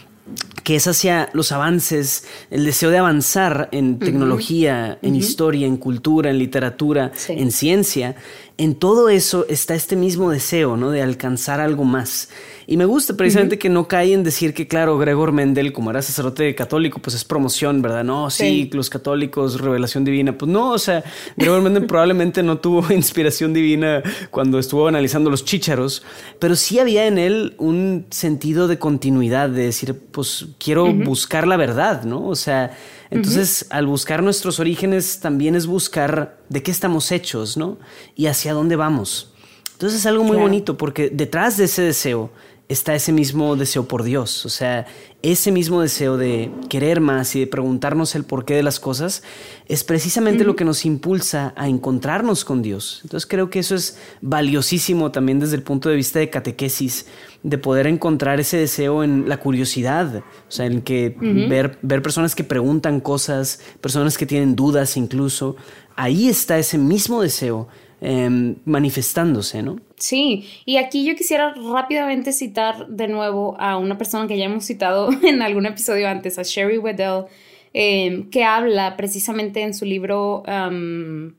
que 0.63 0.77
es 0.77 0.87
hacia 0.87 1.29
los 1.35 1.53
avances, 1.53 2.27
el 2.51 2.65
deseo 2.65 2.91
de 2.91 2.99
avanzar 2.99 3.69
en 3.73 3.99
tecnología, 3.99 4.99
en 5.03 5.15
historia, 5.15 5.67
en 5.67 5.77
cultura, 5.77 6.31
en 6.31 6.39
literatura, 6.39 7.13
en 7.29 7.53
ciencia. 7.53 8.17
En 8.57 8.77
todo 8.77 9.09
eso 9.09 9.47
está 9.49 9.75
este 9.75 9.97
mismo 9.97 10.31
deseo, 10.31 10.77
¿no? 10.77 10.91
De 10.91 11.03
alcanzar 11.03 11.61
algo 11.61 11.85
más. 11.85 12.31
Y 12.67 12.77
me 12.77 12.85
gusta 12.85 13.15
precisamente 13.15 13.59
que 13.59 13.69
no 13.69 13.89
cae 13.89 14.13
en 14.13 14.23
decir 14.25 14.55
que, 14.55 14.67
claro, 14.67 14.97
Gregor 14.97 15.33
Mendel, 15.33 15.73
como 15.73 15.91
era 15.91 16.01
sacerdote 16.01 16.55
católico, 16.55 16.99
pues 17.01 17.15
es 17.15 17.25
promoción, 17.25 17.83
¿verdad? 17.83 18.05
No, 18.05 18.31
sí, 18.31 18.71
los 18.73 18.89
católicos, 18.89 19.61
revelación 19.61 20.05
divina. 20.05 20.39
Pues 20.39 20.51
no, 20.51 20.71
o 20.71 20.79
sea, 20.79 21.05
Gregor 21.37 21.61
Mendel 21.63 21.87
probablemente 21.89 22.43
no 22.43 22.59
tuvo 22.59 22.93
inspiración 22.93 23.53
divina 23.53 24.03
cuando 24.31 24.59
estuvo 24.59 24.89
analizando 24.89 25.31
los 25.31 25.45
chícharos, 25.45 26.03
pero 26.39 26.57
sí 26.57 26.79
había 26.79 27.07
en 27.07 27.19
él 27.19 27.55
un 27.59 28.07
sentido 28.11 28.67
de 28.67 28.79
continuidad, 28.79 29.51
de 29.51 29.65
decir, 29.65 29.95
pues 30.15 30.47
quiero 30.59 30.95
buscar 30.95 31.45
la 31.49 31.57
verdad, 31.57 32.05
¿no? 32.05 32.29
O 32.29 32.37
sea, 32.37 32.79
entonces 33.11 33.67
al 33.71 33.89
buscar 33.89 34.23
nuestros 34.23 34.61
orígenes 34.61 35.19
también 35.19 35.57
es 35.57 35.67
buscar 35.67 36.39
de 36.49 36.63
qué 36.63 36.71
estamos 36.71 37.11
hechos, 37.11 37.57
¿no? 37.57 37.79
Y 38.15 38.27
hacia 38.27 38.53
dónde 38.53 38.77
vamos. 38.77 39.33
Entonces 39.73 39.99
es 39.99 40.07
algo 40.07 40.23
muy 40.23 40.37
bonito 40.37 40.77
porque 40.77 41.11
detrás 41.11 41.57
de 41.57 41.65
ese 41.65 41.83
deseo 41.83 42.31
está 42.69 42.95
ese 42.95 43.13
mismo 43.13 43.57
deseo 43.57 43.87
por 43.87 44.03
Dios. 44.03 44.47
O 44.47 44.49
sea, 44.49 44.87
ese 45.23 45.53
mismo 45.53 45.81
deseo 45.81 46.17
de 46.17 46.51
querer 46.69 47.01
más 47.01 47.35
y 47.37 47.41
de 47.41 47.47
preguntarnos 47.47 48.15
el 48.15 48.25
porqué 48.25 48.55
de 48.55 48.63
las 48.63 48.81
cosas 48.81 49.23
es 49.69 49.85
precisamente 49.85 50.45
lo 50.45 50.57
que 50.57 50.65
nos 50.65 50.85
impulsa 50.85 51.53
a 51.57 51.69
encontrarnos 51.69 52.45
con 52.45 52.63
Dios. 52.63 53.01
Entonces 53.05 53.27
creo 53.27 53.51
que 53.51 53.59
eso 53.59 53.75
es 53.75 53.99
valiosísimo 54.21 55.13
también 55.13 55.41
desde 55.41 55.57
el 55.57 55.63
punto 55.63 55.89
de 55.89 55.97
vista 55.97 56.19
de 56.19 56.31
catequesis, 56.31 57.07
de 57.43 57.59
poder 57.59 57.87
encontrar 57.87 58.41
ese 58.41 58.57
deseo 58.57 59.05
en 59.05 59.29
la 59.29 59.39
curiosidad, 59.39 60.17
o 60.17 60.51
sea, 60.51 60.67
en 60.67 60.81
que 60.83 61.17
ver, 61.21 61.79
ver 61.83 62.03
personas 62.03 62.35
que 62.35 62.45
preguntan 62.45 63.01
cosas, 63.01 63.61
personas 63.81 64.17
que 64.17 64.27
tienen 64.27 64.57
dudas 64.57 64.97
incluso, 64.97 65.57
ahí 65.97 66.29
está 66.29 66.59
ese 66.59 66.79
mismo 66.79 67.21
deseo 67.23 67.69
Em, 68.07 68.57
manifestándose, 68.67 69.63
¿no? 69.63 69.81
Sí, 70.05 70.47
y 70.67 70.77
aquí 70.77 71.03
yo 71.07 71.17
quisiera 71.17 71.55
rápidamente 71.55 72.35
citar 72.35 72.89
de 72.89 73.09
nuevo 73.09 73.57
a 73.59 73.79
una 73.79 73.97
persona 73.97 74.29
que 74.29 74.37
ya 74.37 74.45
hemos 74.45 74.67
citado 74.67 75.09
en 75.23 75.41
algún 75.41 75.65
episodio 75.65 76.07
antes, 76.07 76.39
a 76.39 76.43
Sherry 76.43 76.77
Weddell, 76.77 77.25
em, 77.73 78.29
que 78.29 78.45
habla 78.45 78.99
precisamente 78.99 79.63
en 79.63 79.73
su 79.73 79.87
libro 79.87 80.43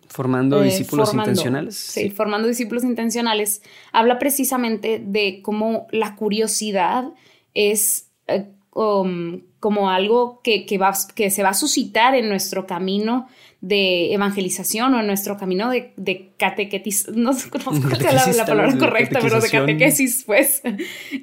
Formando 0.07 0.63
eh, 0.63 0.65
discípulos 0.65 1.13
intencionales. 1.13 1.75
Sí, 1.75 2.09
Formando 2.09 2.47
discípulos 2.47 2.83
intencionales, 2.83 3.61
habla 3.91 4.17
precisamente 4.17 4.99
de 4.99 5.41
cómo 5.43 5.85
la 5.91 6.15
curiosidad 6.15 7.13
es 7.53 8.09
eh, 8.27 8.47
um, 8.73 9.41
como 9.59 9.91
algo 9.91 10.41
que, 10.43 10.65
que, 10.65 10.79
va, 10.79 10.91
que 11.13 11.29
se 11.29 11.43
va 11.43 11.49
a 11.49 11.53
suscitar 11.53 12.15
en 12.15 12.29
nuestro 12.29 12.65
camino 12.65 13.27
de 13.61 14.13
evangelización 14.13 14.93
o 14.93 14.99
en 14.99 15.07
nuestro 15.07 15.37
camino 15.37 15.69
de, 15.69 15.93
de 15.97 16.29
catequetis, 16.37 17.07
no 17.09 17.33
sé 17.33 17.49
cómo 17.49 17.71
es 17.91 18.37
la, 18.37 18.45
palabra 18.45 18.77
correcta, 18.77 19.19
pero 19.21 19.39
de 19.39 19.49
catequesis, 19.49 20.23
pues. 20.25 20.61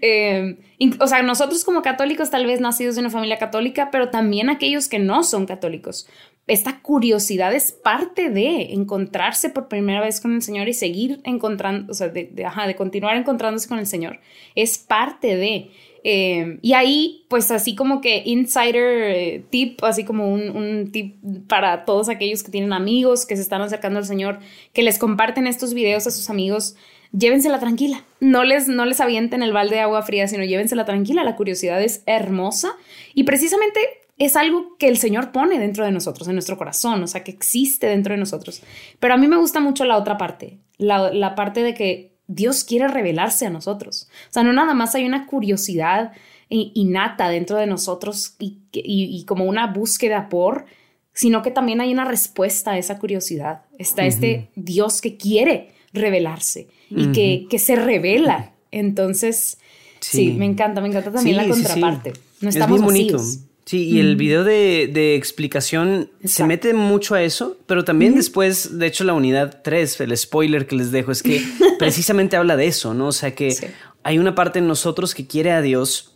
Eh, 0.05 0.57
o 0.99 1.07
sea, 1.07 1.23
nosotros 1.23 1.65
como 1.65 1.83
católicos, 1.83 2.31
tal 2.31 2.47
vez 2.47 2.61
nacidos 2.61 2.97
de 2.97 3.03
una 3.03 3.11
familia 3.11 3.39
católica, 3.39 3.91
pero 3.93 4.09
también 4.11 4.51
aquellos 4.51 4.89
que 4.89 4.99
no 4.99 5.23
son 5.23 5.47
católicos. 5.47 6.09
Esta 6.49 6.81
curiosidad 6.81 7.55
es 7.55 7.71
parte 7.71 8.31
de 8.31 8.73
encontrarse 8.73 9.49
por 9.49 9.69
primera 9.69 10.01
vez 10.01 10.21
con 10.21 10.35
el 10.35 10.43
Señor 10.43 10.69
y 10.69 10.75
seguir 10.75 11.21
encontrando, 11.23 11.93
o 11.93 11.95
sea, 11.95 12.09
de, 12.09 12.25
de 12.25 12.75
continuar 12.75 13.17
encontrándose 13.17 13.69
con 13.69 13.79
el 13.79 13.87
Señor. 13.87 14.19
Es 14.57 14.79
parte 14.79 15.37
de. 15.37 15.71
Eh, 16.05 16.59
y 16.63 16.73
ahí, 16.73 17.27
pues 17.29 17.51
así 17.51 17.77
como 17.77 18.01
que 18.01 18.23
insider 18.27 19.11
eh, 19.11 19.45
tip, 19.51 19.83
así 19.85 20.05
como 20.05 20.33
un, 20.33 20.91
tip 20.91 21.17
para 21.47 21.85
todos 21.85 22.09
aquellos 22.09 22.43
que 22.43 22.51
tienen 22.51 22.73
amigos 22.73 23.25
que 23.25 23.37
se 23.37 23.43
están 23.43 23.63
acercando 23.63 23.99
al 23.99 24.05
Señor, 24.05 24.41
que 24.73 24.83
les 24.83 24.99
comparten 24.99 25.47
estos 25.47 25.75
videos 25.75 26.07
a 26.07 26.11
sus 26.11 26.29
amigos, 26.29 26.75
llévensela 27.13 27.61
tranquila. 27.61 28.05
No 28.21 28.43
les, 28.43 28.67
no 28.67 28.85
les 28.85 29.01
avienten 29.01 29.43
el 29.43 29.53
balde 29.53 29.77
de 29.77 29.83
agua 29.83 30.03
fría, 30.03 30.27
sino 30.27 30.45
llévensela 30.45 30.85
tranquila. 30.85 31.23
La 31.23 31.37
curiosidad 31.37 31.81
es 31.81 32.03
hermosa 32.07 32.75
y 33.15 33.23
precisamente 33.23 33.81
es 34.19 34.35
algo 34.37 34.77
que 34.79 34.89
el 34.89 34.99
Señor 34.99 35.31
pone 35.31 35.59
dentro 35.59 35.85
de 35.85 35.93
nosotros, 35.93 36.27
en 36.29 36.35
nuestro 36.35 36.59
corazón, 36.59 37.03
o 37.03 37.07
sea, 37.07 37.25
que 37.25 37.31
existe 37.31 37.87
dentro 37.87 38.15
de 38.15 38.19
nosotros. 38.19 38.63
Pero 38.99 39.15
a 39.15 39.17
mí 39.17 39.29
me 39.29 39.37
gusta 39.37 39.61
mucho 39.61 39.85
la 39.85 39.97
otra 39.97 40.19
parte, 40.19 40.59
la 40.79 41.35
parte 41.35 41.63
de 41.63 41.75
que 41.75 42.12
Dios 42.27 42.65
quiere 42.65 42.89
revelarse 42.89 43.47
a 43.47 43.51
nosotros. 43.51 44.09
O 44.31 44.33
sea, 44.33 44.43
no 44.43 44.53
nada 44.53 44.75
más 44.75 44.95
hay 44.95 45.05
una 45.05 45.27
curiosidad 45.27 46.13
innata 46.49 47.29
dentro 47.31 47.57
de 47.57 47.67
nosotros 47.67 48.37
y, 48.39 49.25
como 49.27 49.45
una 49.45 49.69
búsqueda 49.69 50.29
por, 50.29 50.67
sino 51.15 51.43
que 51.43 51.51
también 51.51 51.81
hay 51.81 51.93
una 51.93 52.05
respuesta 52.05 52.73
a 52.73 52.79
esa 52.79 52.99
curiosidad. 52.99 53.63
Está 53.79 54.05
este 54.05 54.51
Dios 54.55 55.01
que 55.01 55.17
quiere 55.17 55.73
revelarse 55.93 56.69
y 56.91 57.13
que, 57.49 57.59
se 57.59 57.77
revela. 57.77 58.53
Entonces, 58.71 59.59
sí. 60.01 60.33
me 60.33 60.47
encanta, 60.47 60.81
me 60.81 60.89
encanta 60.89 61.13
también 61.13 61.37
la 61.37 61.49
contraparte. 61.49 62.13
No 62.41 62.49
estamos 62.49 62.81
es 62.81 62.85
bonito. 62.85 63.19
Sí, 63.65 63.89
y 63.89 64.01
el 64.01 64.17
video 64.17 64.43
de, 64.43 65.15
explicación 65.15 66.11
se 66.25 66.45
mete 66.45 66.75
mucho 66.75 67.15
a 67.15 67.23
eso, 67.23 67.57
pero 67.67 67.85
también 67.85 68.15
después, 68.15 68.79
de 68.79 68.87
hecho, 68.87 69.05
la 69.05 69.13
unidad 69.13 69.61
3, 69.63 70.01
el 70.01 70.17
spoiler 70.17 70.67
que 70.67 70.77
les 70.77 70.91
dejo, 70.91 71.13
es 71.13 71.23
que 71.23 71.43
precisamente 71.79 72.37
habla 72.37 72.57
de 72.57 72.67
eso, 72.67 72.93
¿no? 72.93 73.09
O 73.09 73.13
sea 73.13 73.35
que 73.35 73.55
hay 74.03 74.19
una 74.19 74.35
parte 74.35 74.59
en 74.59 74.67
nosotros 74.67 75.15
que 75.15 75.27
quiere 75.27 75.53
a 75.53 75.63
Dios 75.63 76.12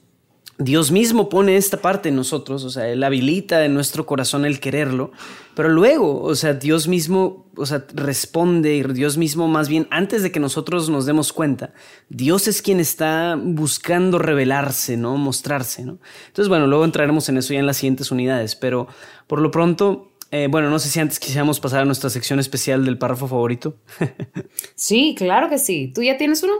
Dios 0.58 0.90
mismo 0.90 1.28
pone 1.28 1.56
esta 1.56 1.82
parte 1.82 2.08
en 2.08 2.16
nosotros, 2.16 2.64
o 2.64 2.70
sea, 2.70 2.88
Él 2.88 3.04
habilita 3.04 3.66
en 3.66 3.74
nuestro 3.74 4.06
corazón 4.06 4.46
el 4.46 4.58
quererlo, 4.58 5.12
pero 5.54 5.68
luego, 5.68 6.22
o 6.22 6.34
sea, 6.34 6.54
Dios 6.54 6.88
mismo, 6.88 7.46
o 7.56 7.66
sea, 7.66 7.84
responde 7.92 8.74
y 8.76 8.82
Dios 8.82 9.18
mismo 9.18 9.48
más 9.48 9.68
bien, 9.68 9.86
antes 9.90 10.22
de 10.22 10.32
que 10.32 10.40
nosotros 10.40 10.88
nos 10.88 11.04
demos 11.04 11.34
cuenta, 11.34 11.74
Dios 12.08 12.48
es 12.48 12.62
quien 12.62 12.80
está 12.80 13.38
buscando 13.38 14.18
revelarse, 14.18 14.96
¿no? 14.96 15.18
Mostrarse, 15.18 15.84
¿no? 15.84 15.98
Entonces, 16.28 16.48
bueno, 16.48 16.66
luego 16.66 16.86
entraremos 16.86 17.28
en 17.28 17.36
eso 17.36 17.52
ya 17.52 17.60
en 17.60 17.66
las 17.66 17.76
siguientes 17.76 18.10
unidades, 18.10 18.56
pero 18.56 18.88
por 19.26 19.42
lo 19.42 19.50
pronto, 19.50 20.12
eh, 20.30 20.48
bueno, 20.50 20.70
no 20.70 20.78
sé 20.78 20.88
si 20.88 21.00
antes 21.00 21.20
quisiéramos 21.20 21.60
pasar 21.60 21.80
a 21.80 21.84
nuestra 21.84 22.08
sección 22.08 22.40
especial 22.40 22.84
del 22.84 22.96
párrafo 22.96 23.28
favorito. 23.28 23.76
sí, 24.74 25.14
claro 25.18 25.50
que 25.50 25.58
sí. 25.58 25.92
¿Tú 25.94 26.02
ya 26.02 26.16
tienes 26.16 26.42
uno? 26.42 26.54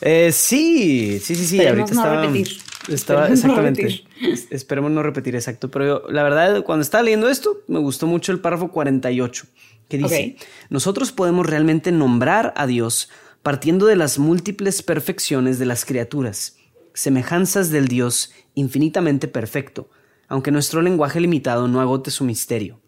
Eh, 0.00 0.30
sí, 0.32 1.18
sí, 1.20 1.34
sí, 1.34 1.44
sí. 1.46 1.66
ahorita 1.66 1.94
no 1.94 2.00
estaba, 2.02 2.22
repetir. 2.22 2.48
Estaba 2.88 3.28
exactamente. 3.28 4.04
esperemos 4.50 4.90
no 4.90 5.02
repetir 5.02 5.34
exacto. 5.34 5.70
Pero 5.70 6.08
la 6.08 6.22
verdad, 6.22 6.62
cuando 6.64 6.82
estaba 6.82 7.02
leyendo 7.02 7.28
esto, 7.28 7.62
me 7.66 7.78
gustó 7.78 8.06
mucho 8.06 8.32
el 8.32 8.40
párrafo 8.40 8.70
48, 8.70 9.46
que 9.88 9.98
dice: 9.98 10.36
Nosotros 10.70 11.12
podemos 11.12 11.46
realmente 11.46 11.92
nombrar 11.92 12.52
a 12.56 12.66
Dios 12.66 13.10
partiendo 13.42 13.86
de 13.86 13.96
las 13.96 14.18
múltiples 14.18 14.82
perfecciones 14.82 15.58
de 15.58 15.66
las 15.66 15.84
criaturas, 15.84 16.56
semejanzas 16.92 17.70
del 17.70 17.88
Dios 17.88 18.32
infinitamente 18.54 19.28
perfecto, 19.28 19.88
aunque 20.28 20.50
nuestro 20.50 20.82
lenguaje 20.82 21.20
limitado 21.20 21.68
no 21.68 21.80
agote 21.80 22.10
su 22.10 22.24
misterio. 22.24 22.80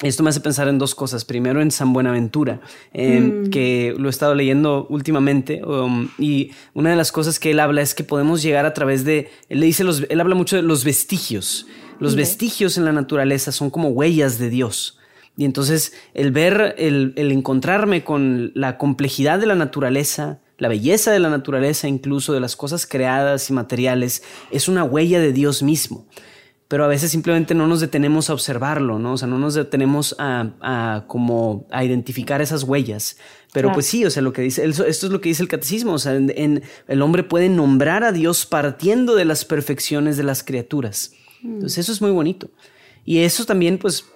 Esto 0.00 0.22
me 0.22 0.30
hace 0.30 0.40
pensar 0.40 0.68
en 0.68 0.78
dos 0.78 0.94
cosas. 0.94 1.24
Primero 1.24 1.60
en 1.60 1.70
San 1.70 1.92
Buenaventura, 1.92 2.60
em, 2.92 3.42
mm. 3.42 3.50
que 3.50 3.94
lo 3.96 4.08
he 4.08 4.10
estado 4.10 4.34
leyendo 4.34 4.86
últimamente. 4.88 5.62
Um, 5.64 6.08
y 6.18 6.50
una 6.74 6.90
de 6.90 6.96
las 6.96 7.12
cosas 7.12 7.38
que 7.38 7.50
él 7.50 7.60
habla 7.60 7.82
es 7.82 7.94
que 7.94 8.02
podemos 8.02 8.42
llegar 8.42 8.66
a 8.66 8.74
través 8.74 9.04
de. 9.04 9.30
Él 9.48 9.60
le 9.60 9.66
dice 9.66 9.84
los, 9.84 10.04
él 10.08 10.20
habla 10.20 10.34
mucho 10.34 10.56
de 10.56 10.62
los 10.62 10.84
vestigios. 10.84 11.66
Los 12.00 12.16
vestigios 12.16 12.78
en 12.78 12.84
la 12.84 12.92
naturaleza 12.92 13.52
son 13.52 13.70
como 13.70 13.90
huellas 13.90 14.40
de 14.40 14.50
Dios. 14.50 14.98
Y 15.36 15.44
entonces 15.44 15.94
el 16.14 16.32
ver, 16.32 16.74
el, 16.78 17.12
el 17.16 17.30
encontrarme 17.30 18.02
con 18.02 18.50
la 18.56 18.76
complejidad 18.76 19.38
de 19.38 19.46
la 19.46 19.54
naturaleza, 19.54 20.40
la 20.58 20.66
belleza 20.66 21.12
de 21.12 21.20
la 21.20 21.30
naturaleza, 21.30 21.86
incluso 21.86 22.32
de 22.32 22.40
las 22.40 22.56
cosas 22.56 22.86
creadas 22.86 23.48
y 23.50 23.52
materiales, 23.52 24.24
es 24.50 24.66
una 24.66 24.82
huella 24.82 25.20
de 25.20 25.32
Dios 25.32 25.62
mismo 25.62 26.06
pero 26.72 26.86
a 26.86 26.88
veces 26.88 27.10
simplemente 27.10 27.54
no 27.54 27.66
nos 27.66 27.80
detenemos 27.82 28.30
a 28.30 28.32
observarlo, 28.32 28.98
¿no? 28.98 29.12
O 29.12 29.18
sea, 29.18 29.28
no 29.28 29.36
nos 29.36 29.52
detenemos 29.52 30.16
a, 30.18 31.04
como 31.06 31.66
a 31.70 31.84
identificar 31.84 32.40
esas 32.40 32.62
huellas. 32.62 33.18
Pero 33.52 33.72
pues 33.72 33.84
sí, 33.84 34.06
o 34.06 34.10
sea, 34.10 34.22
lo 34.22 34.32
que 34.32 34.40
dice, 34.40 34.64
esto 34.64 34.86
es 34.86 35.02
lo 35.02 35.20
que 35.20 35.28
dice 35.28 35.42
el 35.42 35.50
catecismo, 35.50 35.92
o 35.92 35.98
sea, 35.98 36.14
en, 36.14 36.62
el 36.88 37.02
hombre 37.02 37.24
puede 37.24 37.50
nombrar 37.50 38.04
a 38.04 38.12
Dios 38.12 38.46
partiendo 38.46 39.14
de 39.16 39.26
las 39.26 39.44
perfecciones 39.44 40.16
de 40.16 40.22
las 40.22 40.42
criaturas. 40.42 41.12
Mm. 41.42 41.56
Entonces 41.56 41.76
eso 41.76 41.92
es 41.92 42.00
muy 42.00 42.10
bonito. 42.10 42.48
Y 43.04 43.18
eso 43.18 43.44
también, 43.44 43.76
pues, 43.76 44.06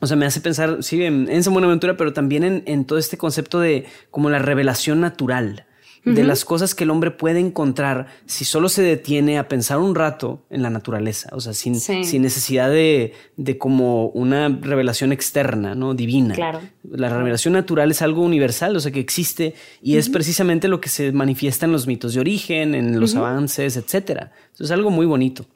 o 0.00 0.06
sea, 0.08 0.16
me 0.16 0.26
hace 0.26 0.40
pensar, 0.40 0.82
sí, 0.82 1.04
en, 1.04 1.28
en 1.30 1.44
San 1.44 1.52
Buenaventura, 1.52 1.96
pero 1.96 2.12
también 2.12 2.42
en, 2.42 2.64
en 2.66 2.84
todo 2.84 2.98
este 2.98 3.16
concepto 3.16 3.60
de 3.60 3.86
como 4.10 4.28
la 4.28 4.40
revelación 4.40 5.00
natural 5.00 5.66
de 6.04 6.24
las 6.24 6.44
cosas 6.44 6.74
que 6.74 6.84
el 6.84 6.90
hombre 6.90 7.12
puede 7.12 7.38
encontrar 7.38 8.08
si 8.26 8.44
solo 8.44 8.68
se 8.68 8.82
detiene 8.82 9.38
a 9.38 9.46
pensar 9.46 9.78
un 9.78 9.94
rato 9.94 10.44
en 10.50 10.62
la 10.62 10.70
naturaleza, 10.70 11.28
o 11.32 11.40
sea, 11.40 11.52
sin, 11.52 11.76
sin 11.76 12.22
necesidad 12.22 12.70
de, 12.70 13.12
de, 13.36 13.58
como 13.58 14.06
una 14.08 14.48
revelación 14.48 15.12
externa, 15.12 15.74
¿no? 15.74 15.94
Divina. 15.94 16.34
Claro. 16.34 16.60
La 16.82 17.08
revelación 17.08 17.54
natural 17.54 17.90
es 17.90 18.02
algo 18.02 18.22
universal, 18.22 18.74
o 18.76 18.80
sea, 18.80 18.90
que 18.90 19.00
existe 19.00 19.54
y 19.80 19.96
es 19.96 20.08
precisamente 20.08 20.66
lo 20.68 20.80
que 20.80 20.88
se 20.88 21.12
manifiesta 21.12 21.66
en 21.66 21.72
los 21.72 21.86
mitos 21.86 22.14
de 22.14 22.20
origen, 22.20 22.74
en 22.74 22.98
los 22.98 23.14
avances, 23.14 23.76
etcétera. 23.76 24.32
Eso 24.54 24.64
es 24.64 24.70
algo 24.70 24.90
muy 24.90 25.06
bonito. 25.06 25.46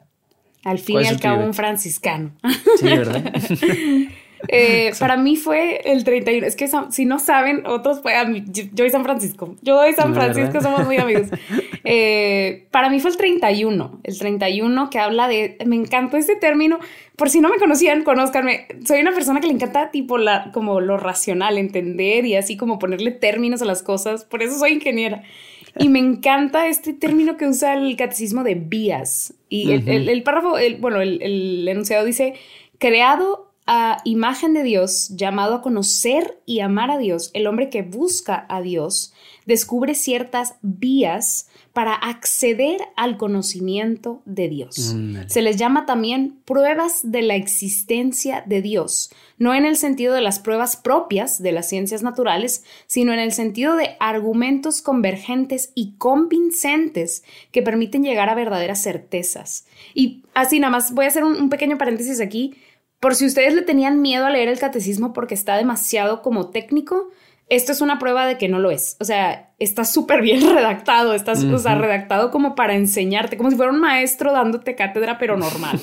Al 0.63 0.79
fin 0.79 1.01
y 1.01 1.07
al 1.07 1.19
cabo, 1.19 1.45
un 1.45 1.53
franciscano. 1.53 2.31
Sí, 2.79 2.85
¿verdad? 2.85 3.33
Eh, 4.47 4.93
para 4.99 5.17
mí 5.17 5.35
fue 5.35 5.81
el 5.91 6.03
31. 6.03 6.45
Es 6.45 6.55
que 6.55 6.69
si 6.89 7.05
no 7.05 7.19
saben, 7.19 7.65
otros 7.65 8.01
mí. 8.27 8.45
Yo, 8.73 8.85
y 8.85 8.89
San 8.89 9.03
Francisco. 9.03 9.55
Yo 9.61 9.87
y 9.87 9.93
San 9.93 10.13
Francisco 10.13 10.61
somos 10.61 10.85
muy 10.85 10.97
amigos. 10.97 11.27
Eh, 11.89 12.67
para 12.71 12.89
mí 12.89 12.99
fue 12.99 13.11
el 13.11 13.17
31. 13.17 14.01
El 14.03 14.19
31 14.19 14.89
que 14.89 14.99
habla 14.99 15.27
de. 15.27 15.57
Me 15.65 15.77
encantó 15.77 16.17
este 16.17 16.35
término. 16.35 16.79
Por 17.15 17.29
si 17.29 17.39
no 17.39 17.49
me 17.49 17.57
conocían, 17.57 18.03
conózcanme. 18.03 18.67
Soy 18.85 18.99
una 18.99 19.13
persona 19.13 19.39
que 19.39 19.47
le 19.47 19.53
encanta, 19.53 19.89
tipo, 19.89 20.17
la, 20.17 20.51
como 20.51 20.81
lo 20.81 20.97
racional, 20.97 21.57
entender 21.57 22.25
y 22.25 22.35
así 22.35 22.57
como 22.57 22.77
ponerle 22.77 23.11
términos 23.11 23.61
a 23.61 23.65
las 23.65 23.83
cosas. 23.83 24.25
Por 24.25 24.43
eso 24.43 24.59
soy 24.59 24.73
ingeniera. 24.73 25.23
Y 25.79 25.87
me 25.89 25.99
encanta 25.99 26.67
este 26.67 26.93
término 26.93 27.37
que 27.37 27.47
usa 27.47 27.73
el 27.75 27.95
catecismo 27.95 28.43
de 28.43 28.55
vías. 28.55 29.33
Y 29.47 29.71
el, 29.71 30.23
párrafo, 30.23 30.57
el, 30.57 30.75
bueno, 30.75 30.99
el 31.01 31.65
enunciado 31.67 32.03
dice: 32.03 32.33
creado 32.79 33.46
a 33.67 34.01
imagen 34.05 34.53
de 34.53 34.63
Dios, 34.63 35.09
llamado 35.09 35.55
a 35.55 35.61
conocer 35.61 36.39
y 36.45 36.61
amar 36.61 36.89
a 36.89 36.97
Dios, 36.97 37.31
el 37.33 37.47
hombre 37.47 37.69
que 37.69 37.81
busca 37.81 38.45
a 38.47 38.61
Dios, 38.61 39.13
descubre 39.45 39.93
ciertas 39.93 40.55
vías 40.61 41.49
para 41.73 41.93
acceder 41.93 42.79
al 42.95 43.17
conocimiento 43.17 44.21
de 44.25 44.47
Dios. 44.47 44.95
Se 45.27 45.41
les 45.41 45.57
llama 45.57 45.85
también 45.85 46.39
pruebas 46.45 47.01
de 47.03 47.21
la 47.21 47.35
existencia 47.35 48.43
de 48.47 48.61
Dios, 48.61 49.11
no 49.37 49.53
en 49.53 49.65
el 49.65 49.75
sentido 49.75 50.13
de 50.13 50.21
las 50.21 50.39
pruebas 50.39 50.77
propias 50.77 51.41
de 51.43 51.51
las 51.51 51.69
ciencias 51.69 52.01
naturales, 52.03 52.63
sino 52.87 53.13
en 53.13 53.19
el 53.19 53.31
sentido 53.31 53.75
de 53.75 53.95
argumentos 53.99 54.81
convergentes 54.81 55.71
y 55.75 55.91
convincentes 55.97 57.23
que 57.51 57.61
permiten 57.61 58.03
llegar 58.03 58.29
a 58.29 58.35
verdaderas 58.35 58.81
certezas. 58.81 59.67
Y 59.93 60.23
así 60.33 60.59
nada 60.59 60.71
más 60.71 60.93
voy 60.93 61.05
a 61.05 61.09
hacer 61.09 61.23
un, 61.23 61.35
un 61.35 61.49
pequeño 61.49 61.77
paréntesis 61.77 62.21
aquí, 62.21 62.55
por 62.99 63.15
si 63.15 63.25
ustedes 63.25 63.53
le 63.53 63.61
tenían 63.61 64.01
miedo 64.01 64.25
a 64.25 64.29
leer 64.29 64.49
el 64.49 64.59
catecismo 64.59 65.13
porque 65.13 65.33
está 65.33 65.55
demasiado 65.55 66.21
como 66.21 66.49
técnico, 66.49 67.09
esto 67.49 67.71
es 67.71 67.79
una 67.79 67.97
prueba 67.97 68.25
de 68.25 68.37
que 68.37 68.49
no 68.49 68.59
lo 68.59 68.71
es. 68.71 68.97
O 68.99 69.05
sea, 69.05 69.53
está 69.57 69.85
súper 69.85 70.21
bien 70.21 70.41
redactado, 70.53 71.13
está 71.13 71.33
redactado 71.33 72.29
como 72.29 72.55
para 72.55 72.75
enseñarte, 72.75 73.37
como 73.37 73.49
si 73.49 73.55
fuera 73.55 73.71
un 73.71 73.79
maestro 73.79 74.33
dándote 74.33 74.75
cátedra, 74.75 75.17
pero 75.17 75.37
normal. 75.37 75.79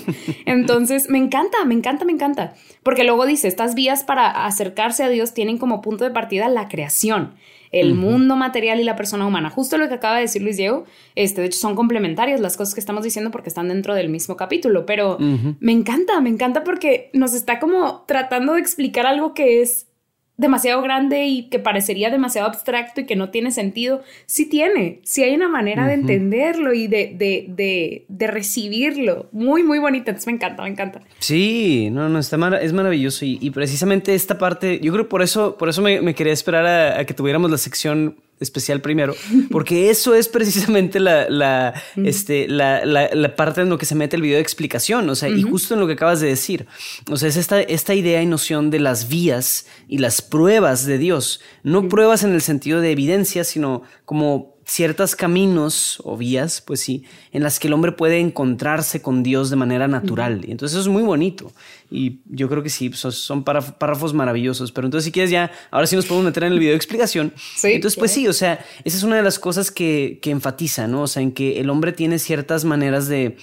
Entonces, 0.46 1.08
me 1.08 1.18
encanta, 1.18 1.64
me 1.64 1.74
encanta, 1.74 2.04
me 2.04 2.12
encanta. 2.12 2.54
Porque 2.82 3.04
luego 3.04 3.24
dice, 3.24 3.48
estas 3.48 3.74
vías 3.74 4.04
para 4.04 4.44
acercarse 4.46 5.04
a 5.04 5.08
Dios 5.08 5.32
tienen 5.32 5.58
como 5.58 5.80
punto 5.80 6.04
de 6.04 6.10
partida 6.10 6.48
la 6.48 6.68
creación, 6.68 7.34
el 7.72 7.94
mundo 7.94 8.36
material 8.36 8.78
y 8.78 8.84
la 8.84 8.94
persona 8.94 9.26
humana. 9.26 9.48
Justo 9.48 9.78
lo 9.78 9.88
que 9.88 9.94
acaba 9.94 10.16
de 10.16 10.22
decir 10.22 10.42
Luis 10.42 10.58
Diego, 10.58 10.84
este, 11.14 11.40
de 11.40 11.48
hecho 11.48 11.58
son 11.58 11.74
complementarias 11.74 12.40
las 12.40 12.56
cosas 12.58 12.74
que 12.74 12.80
estamos 12.80 13.02
diciendo 13.02 13.30
porque 13.30 13.48
están 13.48 13.68
dentro 13.68 13.94
del 13.94 14.10
mismo 14.10 14.36
capítulo, 14.36 14.86
pero 14.86 15.16
me 15.18 15.72
encanta, 15.72 16.20
me 16.20 16.28
encanta 16.28 16.62
porque 16.62 17.10
nos 17.14 17.34
está 17.34 17.58
como 17.58 18.04
tratando 18.06 18.52
de 18.52 18.60
explicar 18.60 19.06
algo 19.06 19.34
que 19.34 19.62
es 19.62 19.88
demasiado 20.36 20.82
grande 20.82 21.26
y 21.26 21.44
que 21.44 21.60
parecería 21.60 22.10
demasiado 22.10 22.48
abstracto 22.48 23.00
y 23.00 23.06
que 23.06 23.14
no 23.14 23.30
tiene 23.30 23.52
sentido, 23.52 24.02
sí 24.26 24.46
tiene, 24.46 25.00
sí 25.04 25.22
hay 25.22 25.34
una 25.34 25.48
manera 25.48 25.86
de 25.86 25.94
entenderlo 25.94 26.74
y 26.74 26.88
de, 26.88 27.14
de, 27.16 28.04
de, 28.08 28.26
recibirlo. 28.26 29.28
Muy, 29.30 29.62
muy 29.62 29.78
bonita, 29.78 30.10
entonces 30.10 30.26
me 30.26 30.32
encanta, 30.32 30.62
me 30.64 30.70
encanta. 30.70 31.02
Sí, 31.20 31.88
no, 31.90 32.08
no, 32.08 32.18
está 32.18 32.34
es 32.60 32.72
maravilloso 32.72 33.24
y, 33.24 33.50
precisamente 33.50 34.14
esta 34.14 34.38
parte, 34.38 34.80
yo 34.80 34.92
creo 34.92 35.08
por 35.08 35.22
eso, 35.22 35.56
por 35.56 35.68
eso 35.68 35.82
me, 35.82 36.14
quería 36.14 36.32
esperar 36.32 36.66
a, 36.98 37.04
que 37.04 37.14
tuviéramos 37.14 37.50
la 37.50 37.58
sección 37.58 38.16
especial 38.44 38.80
primero, 38.80 39.16
porque 39.50 39.90
eso 39.90 40.14
es 40.14 40.28
precisamente 40.28 41.00
la, 41.00 41.28
la, 41.28 41.74
este, 41.96 42.46
la, 42.48 42.84
la, 42.84 43.36
parte 43.36 43.62
en 43.62 43.68
lo 43.68 43.78
que 43.78 43.86
se 43.86 43.94
mete 43.94 44.14
el 44.16 44.22
video 44.22 44.36
de 44.36 44.42
explicación, 44.42 45.08
o 45.10 45.14
sea, 45.14 45.28
y 45.28 45.42
justo 45.42 45.74
en 45.74 45.80
lo 45.80 45.86
que 45.86 45.94
acabas 45.94 46.20
de 46.20 46.28
decir, 46.28 46.66
o 47.10 47.16
sea, 47.16 47.28
es 47.28 47.36
esta, 47.36 47.60
esta 47.60 47.94
idea 47.94 48.22
y 48.22 48.26
noción 48.26 48.70
de 48.70 48.78
las 48.78 49.08
vías 49.08 49.66
y 49.88 49.98
las 49.98 50.22
pruebas 50.22 50.86
de 50.86 50.98
Dios, 50.98 51.40
no 51.62 51.88
pruebas 51.88 52.22
en 52.22 52.32
el 52.32 52.42
sentido 52.42 52.80
de 52.80 52.92
evidencia, 52.92 53.42
sino 53.44 53.82
como 54.04 54.53
ciertos 54.66 55.14
caminos 55.14 56.00
o 56.04 56.16
vías, 56.16 56.60
pues 56.60 56.80
sí, 56.80 57.04
en 57.32 57.42
las 57.42 57.58
que 57.58 57.68
el 57.68 57.74
hombre 57.74 57.92
puede 57.92 58.18
encontrarse 58.18 59.02
con 59.02 59.22
Dios 59.22 59.50
de 59.50 59.56
manera 59.56 59.88
natural. 59.88 60.44
Y 60.46 60.52
entonces 60.52 60.78
eso 60.78 60.88
es 60.88 60.92
muy 60.92 61.02
bonito. 61.02 61.52
Y 61.90 62.20
yo 62.26 62.48
creo 62.48 62.62
que 62.62 62.70
sí, 62.70 62.90
son, 62.94 63.44
párrafos 63.44 64.14
maravillosos. 64.14 64.72
Pero 64.72 64.86
entonces 64.86 65.04
si 65.06 65.12
quieres 65.12 65.30
ya, 65.30 65.50
ahora 65.70 65.86
sí 65.86 65.96
nos 65.96 66.06
podemos 66.06 66.26
meter 66.26 66.44
en 66.44 66.52
el 66.52 66.58
video 66.58 66.72
de 66.72 66.76
explicación. 66.76 67.32
entonces 67.62 67.98
pues 67.98 68.10
sí, 68.10 68.26
o 68.26 68.32
sea, 68.32 68.64
esa 68.84 68.96
es 68.96 69.02
una 69.02 69.16
de 69.16 69.22
las 69.22 69.38
cosas 69.38 69.70
que, 69.70 70.18
que 70.22 70.30
enfatiza, 70.30 70.86
¿no? 70.86 71.02
O 71.02 71.06
sea, 71.06 71.22
en 71.22 71.32
que 71.32 71.60
el 71.60 71.70
hombre 71.70 71.92
tiene 71.92 72.18
ciertas 72.18 72.64
maneras 72.64 73.08
de, 73.08 73.36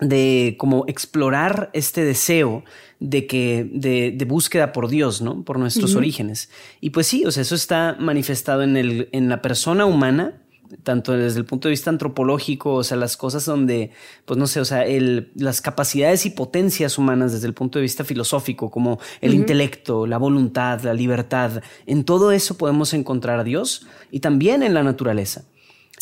de 0.00 0.56
como 0.58 0.84
explorar 0.88 1.70
este 1.72 2.04
deseo 2.04 2.64
de 2.98 3.26
que 3.26 3.66
de, 3.72 4.12
de, 4.14 4.24
búsqueda 4.26 4.72
por 4.72 4.88
Dios, 4.88 5.22
¿no? 5.22 5.42
Por 5.42 5.58
nuestros 5.58 5.94
orígenes. 5.94 6.50
Y 6.82 6.90
pues 6.90 7.06
sí, 7.06 7.24
o 7.24 7.30
sea, 7.30 7.40
eso 7.42 7.54
está 7.54 7.96
manifestado 7.98 8.62
en 8.62 8.76
el 8.76 9.08
en 9.12 9.30
la 9.30 9.40
persona 9.40 9.86
humana 9.86 10.34
tanto 10.82 11.12
desde 11.12 11.38
el 11.38 11.44
punto 11.44 11.68
de 11.68 11.70
vista 11.70 11.90
antropológico, 11.90 12.74
o 12.74 12.84
sea, 12.84 12.96
las 12.96 13.16
cosas 13.16 13.44
donde, 13.44 13.90
pues 14.24 14.38
no 14.38 14.46
sé, 14.46 14.60
o 14.60 14.64
sea, 14.64 14.84
el, 14.84 15.30
las 15.34 15.60
capacidades 15.60 16.26
y 16.26 16.30
potencias 16.30 16.98
humanas 16.98 17.32
desde 17.32 17.46
el 17.46 17.54
punto 17.54 17.78
de 17.78 17.82
vista 17.82 18.04
filosófico, 18.04 18.70
como 18.70 18.98
el 19.20 19.34
intelecto, 19.34 20.06
la 20.06 20.18
voluntad, 20.18 20.80
la 20.82 20.94
libertad, 20.94 21.62
en 21.86 22.04
todo 22.04 22.32
eso 22.32 22.56
podemos 22.56 22.94
encontrar 22.94 23.40
a 23.40 23.44
Dios 23.44 23.86
y 24.10 24.20
también 24.20 24.62
en 24.62 24.74
la 24.74 24.82
naturaleza. 24.82 25.44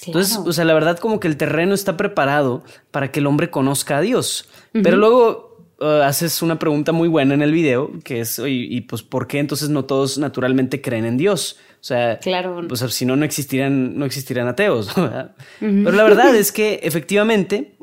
Entonces, 0.07 0.39
o 0.39 0.53
sea, 0.53 0.65
la 0.65 0.75
verdad 0.75 0.99
como 0.99 1.19
que 1.19 1.27
el 1.27 1.37
terreno 1.37 1.75
está 1.75 1.97
preparado 1.97 2.63
para 2.91 3.11
que 3.11 3.21
el 3.21 3.27
hombre 3.27 3.51
conozca 3.51 3.99
a 3.99 4.01
Dios, 4.01 4.49
pero 4.73 4.97
luego 4.97 5.48
Uh, 5.81 6.03
haces 6.03 6.43
una 6.43 6.59
pregunta 6.59 6.91
muy 6.91 7.09
buena 7.09 7.35
en 7.35 7.43
el 7.43 7.53
video, 7.53 7.93
que 8.03 8.21
es, 8.21 8.41
y 8.45 8.81
pues, 8.81 9.03
¿por 9.03 9.29
qué 9.29 9.39
entonces 9.39 9.69
no 9.69 9.85
todos 9.85 10.19
naturalmente 10.19 10.81
creen 10.81 11.05
en 11.05 11.17
Dios? 11.17 11.57
O 11.81 11.85
sea, 11.85 12.19
claro. 12.19 12.67
pues 12.69 12.81
si 12.81 13.07
no, 13.07 13.15
no 13.15 13.25
existirían, 13.25 13.97
no 13.97 14.05
existirían 14.05 14.49
ateos. 14.49 14.91
Pero 15.61 15.93
la 15.93 16.03
verdad 16.03 16.35
es 16.35 16.51
que 16.51 16.81
efectivamente, 16.83 17.77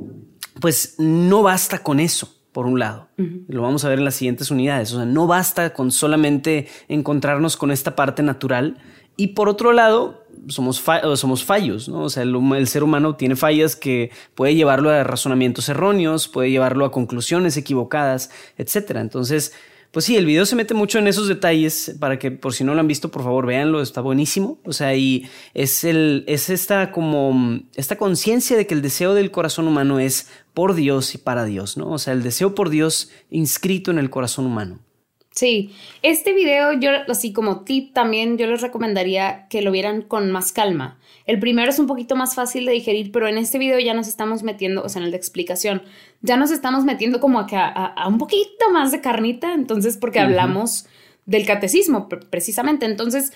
pues 0.59 0.95
no 0.97 1.41
basta 1.41 1.79
con 1.79 2.01
eso, 2.01 2.35
por 2.51 2.65
un 2.65 2.79
lado. 2.79 3.07
Lo 3.47 3.61
vamos 3.61 3.85
a 3.85 3.89
ver 3.89 3.99
en 3.99 4.05
las 4.05 4.15
siguientes 4.15 4.51
unidades. 4.51 4.91
O 4.91 4.97
sea, 4.97 5.05
no 5.05 5.27
basta 5.27 5.71
con 5.73 5.91
solamente 5.91 6.67
encontrarnos 6.89 7.55
con 7.55 7.71
esta 7.71 7.95
parte 7.95 8.23
natural. 8.23 8.77
Y 9.15 9.27
por 9.27 9.47
otro 9.47 9.71
lado, 9.71 10.24
somos, 10.47 10.83
somos 11.15 11.43
fallos, 11.43 11.89
¿no? 11.89 12.03
O 12.03 12.09
sea, 12.09 12.23
el, 12.23 12.67
ser 12.67 12.83
humano 12.83 13.15
tiene 13.15 13.35
fallas 13.35 13.75
que 13.75 14.11
puede 14.33 14.55
llevarlo 14.55 14.89
a 14.89 15.03
razonamientos 15.03 15.69
erróneos, 15.69 16.27
puede 16.27 16.51
llevarlo 16.51 16.85
a 16.85 16.91
conclusiones 16.91 17.57
equivocadas, 17.57 18.29
etcétera. 18.57 19.01
Entonces, 19.01 19.53
pues 19.91 20.03
sí, 20.05 20.17
el 20.17 20.25
video 20.25 20.45
se 20.45 20.57
mete 20.57 20.73
mucho 20.73 20.99
en 20.99 21.07
esos 21.07 21.27
detalles 21.27 21.95
para 21.99 22.19
que 22.19 22.29
por 22.29 22.53
si 22.53 22.65
no 22.65 22.73
lo 22.73 22.81
han 22.81 22.87
visto, 22.87 23.11
por 23.11 23.23
favor, 23.23 23.45
véanlo, 23.45 23.81
está 23.81 24.01
buenísimo. 24.01 24.59
O 24.65 24.73
sea, 24.73 24.93
y 24.95 25.29
es 25.53 25.83
el 25.85 26.25
es 26.27 26.49
esta 26.49 26.91
como 26.91 27.61
esta 27.75 27.97
conciencia 27.97 28.57
de 28.57 28.67
que 28.67 28.73
el 28.73 28.81
deseo 28.81 29.13
del 29.13 29.31
corazón 29.31 29.67
humano 29.67 29.99
es 29.99 30.29
por 30.53 30.75
Dios 30.75 31.15
y 31.15 31.17
para 31.17 31.45
Dios, 31.45 31.77
¿no? 31.77 31.91
O 31.91 31.97
sea, 31.97 32.13
el 32.13 32.23
deseo 32.23 32.55
por 32.55 32.69
Dios 32.69 33.09
inscrito 33.29 33.89
en 33.89 33.97
el 33.97 34.09
corazón 34.09 34.45
humano. 34.45 34.84
Sí, 35.35 35.75
este 36.01 36.31
video 36.31 36.71
yo 36.71 36.91
así 37.09 37.33
como 37.33 37.65
tip 37.65 37.91
también 37.93 38.37
yo 38.37 38.47
les 38.47 38.61
recomendaría 38.61 39.47
que 39.49 39.61
lo 39.61 39.69
vieran 39.69 40.01
con 40.01 40.31
más 40.31 40.53
calma. 40.53 40.97
El 41.25 41.39
primero 41.39 41.69
es 41.69 41.77
un 41.77 41.87
poquito 41.87 42.15
más 42.15 42.35
fácil 42.35 42.65
de 42.65 42.71
digerir, 42.71 43.11
pero 43.11 43.27
en 43.27 43.37
este 43.37 43.57
video 43.57 43.77
ya 43.79 43.93
nos 43.93 44.07
estamos 44.07 44.43
metiendo, 44.43 44.81
o 44.81 44.87
sea, 44.87 45.01
en 45.01 45.07
el 45.07 45.11
de 45.11 45.17
explicación, 45.17 45.81
ya 46.21 46.37
nos 46.37 46.51
estamos 46.51 46.85
metiendo 46.85 47.19
como 47.19 47.41
a, 47.41 47.45
a, 47.47 48.07
un 48.07 48.17
poquito 48.17 48.71
más 48.71 48.93
de 48.93 49.01
carnita, 49.01 49.53
entonces 49.53 49.97
porque 49.97 50.21
hablamos 50.21 50.87
del 51.25 51.45
catecismo 51.45 52.07
precisamente. 52.07 52.85
Entonces, 52.85 53.33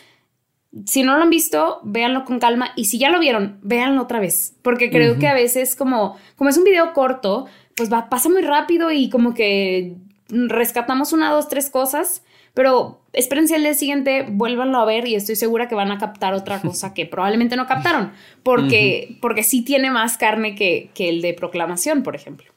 si 0.86 1.04
no 1.04 1.18
lo 1.18 1.24
han 1.24 1.30
visto, 1.30 1.82
véanlo 1.84 2.24
con 2.24 2.40
calma 2.40 2.72
y 2.78 2.86
si 2.86 2.98
ya 2.98 3.10
lo 3.10 3.20
vieron, 3.20 3.60
véanlo 3.62 4.04
otra 4.04 4.22
vez, 4.22 4.56
porque 4.62 4.90
creo 4.90 5.20
que 5.20 5.28
a 5.28 5.34
veces 5.34 5.76
como, 5.76 6.16
como 6.38 6.50
es 6.50 6.58
un 6.58 6.64
video 6.64 6.94
corto, 6.94 7.48
pues 7.76 7.92
va, 7.92 8.08
pasa 8.08 8.30
muy 8.30 8.42
rápido 8.42 8.90
y 8.90 9.10
como 9.10 9.34
que 9.34 9.98
rescatamos 10.30 11.14
una, 11.14 11.32
dos, 11.32 11.50
tres 11.50 11.70
cosas, 11.70 12.24
pero 12.54 13.02
espérense 13.14 13.56
el 13.56 13.64
día 13.64 13.74
siguiente, 13.74 14.26
vuélvanlo 14.30 14.80
a 14.80 14.86
ver 14.86 15.08
y 15.08 15.16
estoy 15.16 15.36
segura 15.36 15.68
que 15.68 15.76
van 15.76 15.92
a 15.92 15.98
captar 15.98 16.34
otra 16.34 16.62
cosa 16.62 16.94
que 16.94 17.06
probablemente 17.06 17.56
no 17.56 17.68
captaron, 17.68 18.12
porque, 18.44 19.18
porque 19.22 19.44
sí 19.44 19.64
tiene 19.64 19.92
más 19.92 20.18
carne 20.18 20.56
que, 20.56 20.90
que 20.94 21.10
el 21.10 21.22
de 21.22 21.34
proclamación, 21.34 22.04
por 22.04 22.16
ejemplo. 22.16 22.52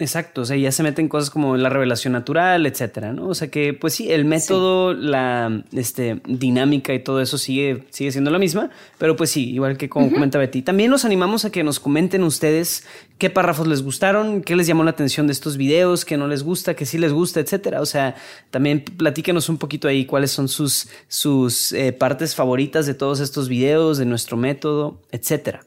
Exacto, 0.00 0.42
o 0.42 0.44
sea, 0.44 0.56
ya 0.56 0.70
se 0.70 0.84
meten 0.84 1.08
cosas 1.08 1.28
como 1.28 1.56
la 1.56 1.70
revelación 1.70 2.12
natural, 2.12 2.66
etcétera, 2.66 3.12
¿no? 3.12 3.26
O 3.26 3.34
sea 3.34 3.48
que, 3.48 3.74
pues 3.74 3.94
sí, 3.94 4.12
el 4.12 4.24
método, 4.24 4.94
la 4.94 5.64
este, 5.72 6.20
dinámica 6.24 6.94
y 6.94 7.00
todo 7.00 7.20
eso 7.20 7.36
sigue, 7.36 7.84
sigue 7.90 8.12
siendo 8.12 8.30
la 8.30 8.38
misma, 8.38 8.70
pero 8.98 9.16
pues 9.16 9.30
sí, 9.30 9.50
igual 9.50 9.76
que 9.76 9.88
como 9.88 10.12
comenta 10.12 10.38
Betty. 10.38 10.62
También 10.62 10.92
los 10.92 11.04
animamos 11.04 11.44
a 11.44 11.50
que 11.50 11.64
nos 11.64 11.80
comenten 11.80 12.22
ustedes 12.22 12.86
qué 13.18 13.28
párrafos 13.28 13.66
les 13.66 13.82
gustaron, 13.82 14.42
qué 14.42 14.54
les 14.54 14.68
llamó 14.68 14.84
la 14.84 14.90
atención 14.90 15.26
de 15.26 15.32
estos 15.32 15.56
videos, 15.56 16.04
qué 16.04 16.16
no 16.16 16.28
les 16.28 16.44
gusta, 16.44 16.74
qué 16.74 16.86
sí 16.86 16.96
les 16.96 17.12
gusta, 17.12 17.40
etcétera. 17.40 17.80
O 17.80 17.86
sea, 17.86 18.14
también 18.50 18.84
platíquenos 18.84 19.48
un 19.48 19.58
poquito 19.58 19.88
ahí 19.88 20.04
cuáles 20.04 20.30
son 20.30 20.46
sus, 20.46 20.88
sus 21.08 21.72
eh, 21.72 21.92
partes 21.92 22.36
favoritas 22.36 22.86
de 22.86 22.94
todos 22.94 23.18
estos 23.18 23.48
videos, 23.48 23.98
de 23.98 24.04
nuestro 24.04 24.36
método, 24.36 25.02
etcétera. 25.10 25.64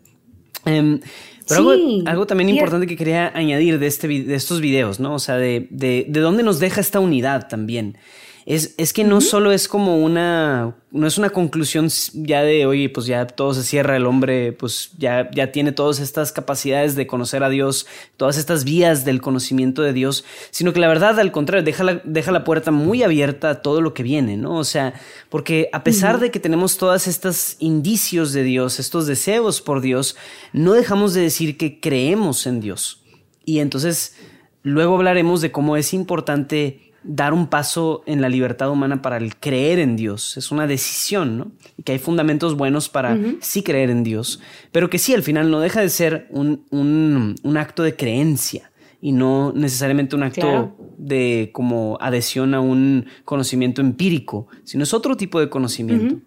Em, 0.63 1.01
pero 1.47 1.71
algo, 2.05 2.25
también 2.25 2.49
importante 2.49 2.87
que 2.87 2.95
quería 2.95 3.31
añadir 3.35 3.79
de, 3.79 3.87
este, 3.87 4.07
de 4.07 4.35
estos 4.35 4.61
videos, 4.61 4.99
¿no? 4.99 5.15
O 5.15 5.19
sea, 5.19 5.37
de, 5.37 5.67
de, 5.69 6.05
de 6.07 6.19
dónde 6.19 6.43
nos 6.43 6.59
deja 6.59 6.81
esta 6.81 6.99
unidad 6.99 7.47
también 7.47 7.97
es, 8.51 8.75
es 8.77 8.91
que 8.91 9.05
no 9.05 9.21
solo 9.21 9.53
es 9.53 9.69
como 9.69 10.03
una, 10.03 10.75
no 10.91 11.07
es 11.07 11.17
una 11.17 11.29
conclusión 11.29 11.87
ya 12.13 12.41
de, 12.41 12.65
oye, 12.65 12.89
pues 12.89 13.05
ya 13.05 13.25
todo 13.25 13.53
se 13.53 13.63
cierra, 13.63 13.95
el 13.95 14.05
hombre 14.05 14.51
pues 14.51 14.91
ya, 14.97 15.31
ya 15.31 15.53
tiene 15.53 15.71
todas 15.71 16.01
estas 16.01 16.33
capacidades 16.33 16.95
de 16.95 17.07
conocer 17.07 17.45
a 17.45 17.49
Dios, 17.49 17.87
todas 18.17 18.37
estas 18.37 18.65
vías 18.65 19.05
del 19.05 19.21
conocimiento 19.21 19.83
de 19.83 19.93
Dios, 19.93 20.25
sino 20.49 20.73
que 20.73 20.81
la 20.81 20.89
verdad, 20.89 21.17
al 21.17 21.31
contrario, 21.31 21.63
deja 21.63 21.85
la, 21.85 22.01
deja 22.03 22.33
la 22.33 22.43
puerta 22.43 22.71
muy 22.71 23.03
abierta 23.03 23.51
a 23.51 23.61
todo 23.61 23.79
lo 23.79 23.93
que 23.93 24.03
viene, 24.03 24.35
¿no? 24.35 24.57
O 24.57 24.65
sea, 24.65 24.95
porque 25.29 25.69
a 25.71 25.85
pesar 25.85 26.19
de 26.19 26.29
que 26.29 26.41
tenemos 26.41 26.77
todas 26.77 27.07
estas 27.07 27.55
indicios 27.59 28.33
de 28.33 28.43
Dios, 28.43 28.81
estos 28.81 29.07
deseos 29.07 29.61
por 29.61 29.79
Dios, 29.79 30.17
no 30.51 30.73
dejamos 30.73 31.13
de 31.13 31.21
decir 31.21 31.55
que 31.55 31.79
creemos 31.79 32.45
en 32.45 32.59
Dios. 32.59 33.01
Y 33.45 33.59
entonces, 33.59 34.17
luego 34.61 34.95
hablaremos 34.95 35.39
de 35.39 35.53
cómo 35.53 35.77
es 35.77 35.93
importante 35.93 36.90
dar 37.03 37.33
un 37.33 37.47
paso 37.47 38.03
en 38.05 38.21
la 38.21 38.29
libertad 38.29 38.69
humana 38.69 39.01
para 39.01 39.17
el 39.17 39.35
creer 39.35 39.79
en 39.79 39.95
Dios. 39.95 40.37
Es 40.37 40.51
una 40.51 40.67
decisión, 40.67 41.37
¿no? 41.37 41.51
Y 41.77 41.83
que 41.83 41.93
hay 41.93 41.99
fundamentos 41.99 42.55
buenos 42.55 42.89
para 42.89 43.17
sí 43.39 43.63
creer 43.63 43.89
en 43.89 44.03
Dios, 44.03 44.39
pero 44.71 44.89
que 44.89 44.99
sí, 44.99 45.13
al 45.13 45.23
final 45.23 45.49
no 45.49 45.59
deja 45.59 45.81
de 45.81 45.89
ser 45.89 46.27
un, 46.29 46.65
un, 46.71 47.57
acto 47.57 47.83
de 47.83 47.95
creencia 47.95 48.71
y 49.01 49.11
no 49.11 49.51
necesariamente 49.55 50.15
un 50.15 50.23
acto 50.23 50.75
de 50.97 51.49
como 51.53 51.97
adhesión 51.99 52.53
a 52.53 52.61
un 52.61 53.07
conocimiento 53.25 53.81
empírico, 53.81 54.47
sino 54.63 54.83
es 54.83 54.93
otro 54.93 55.17
tipo 55.17 55.39
de 55.39 55.49
conocimiento. 55.49 56.19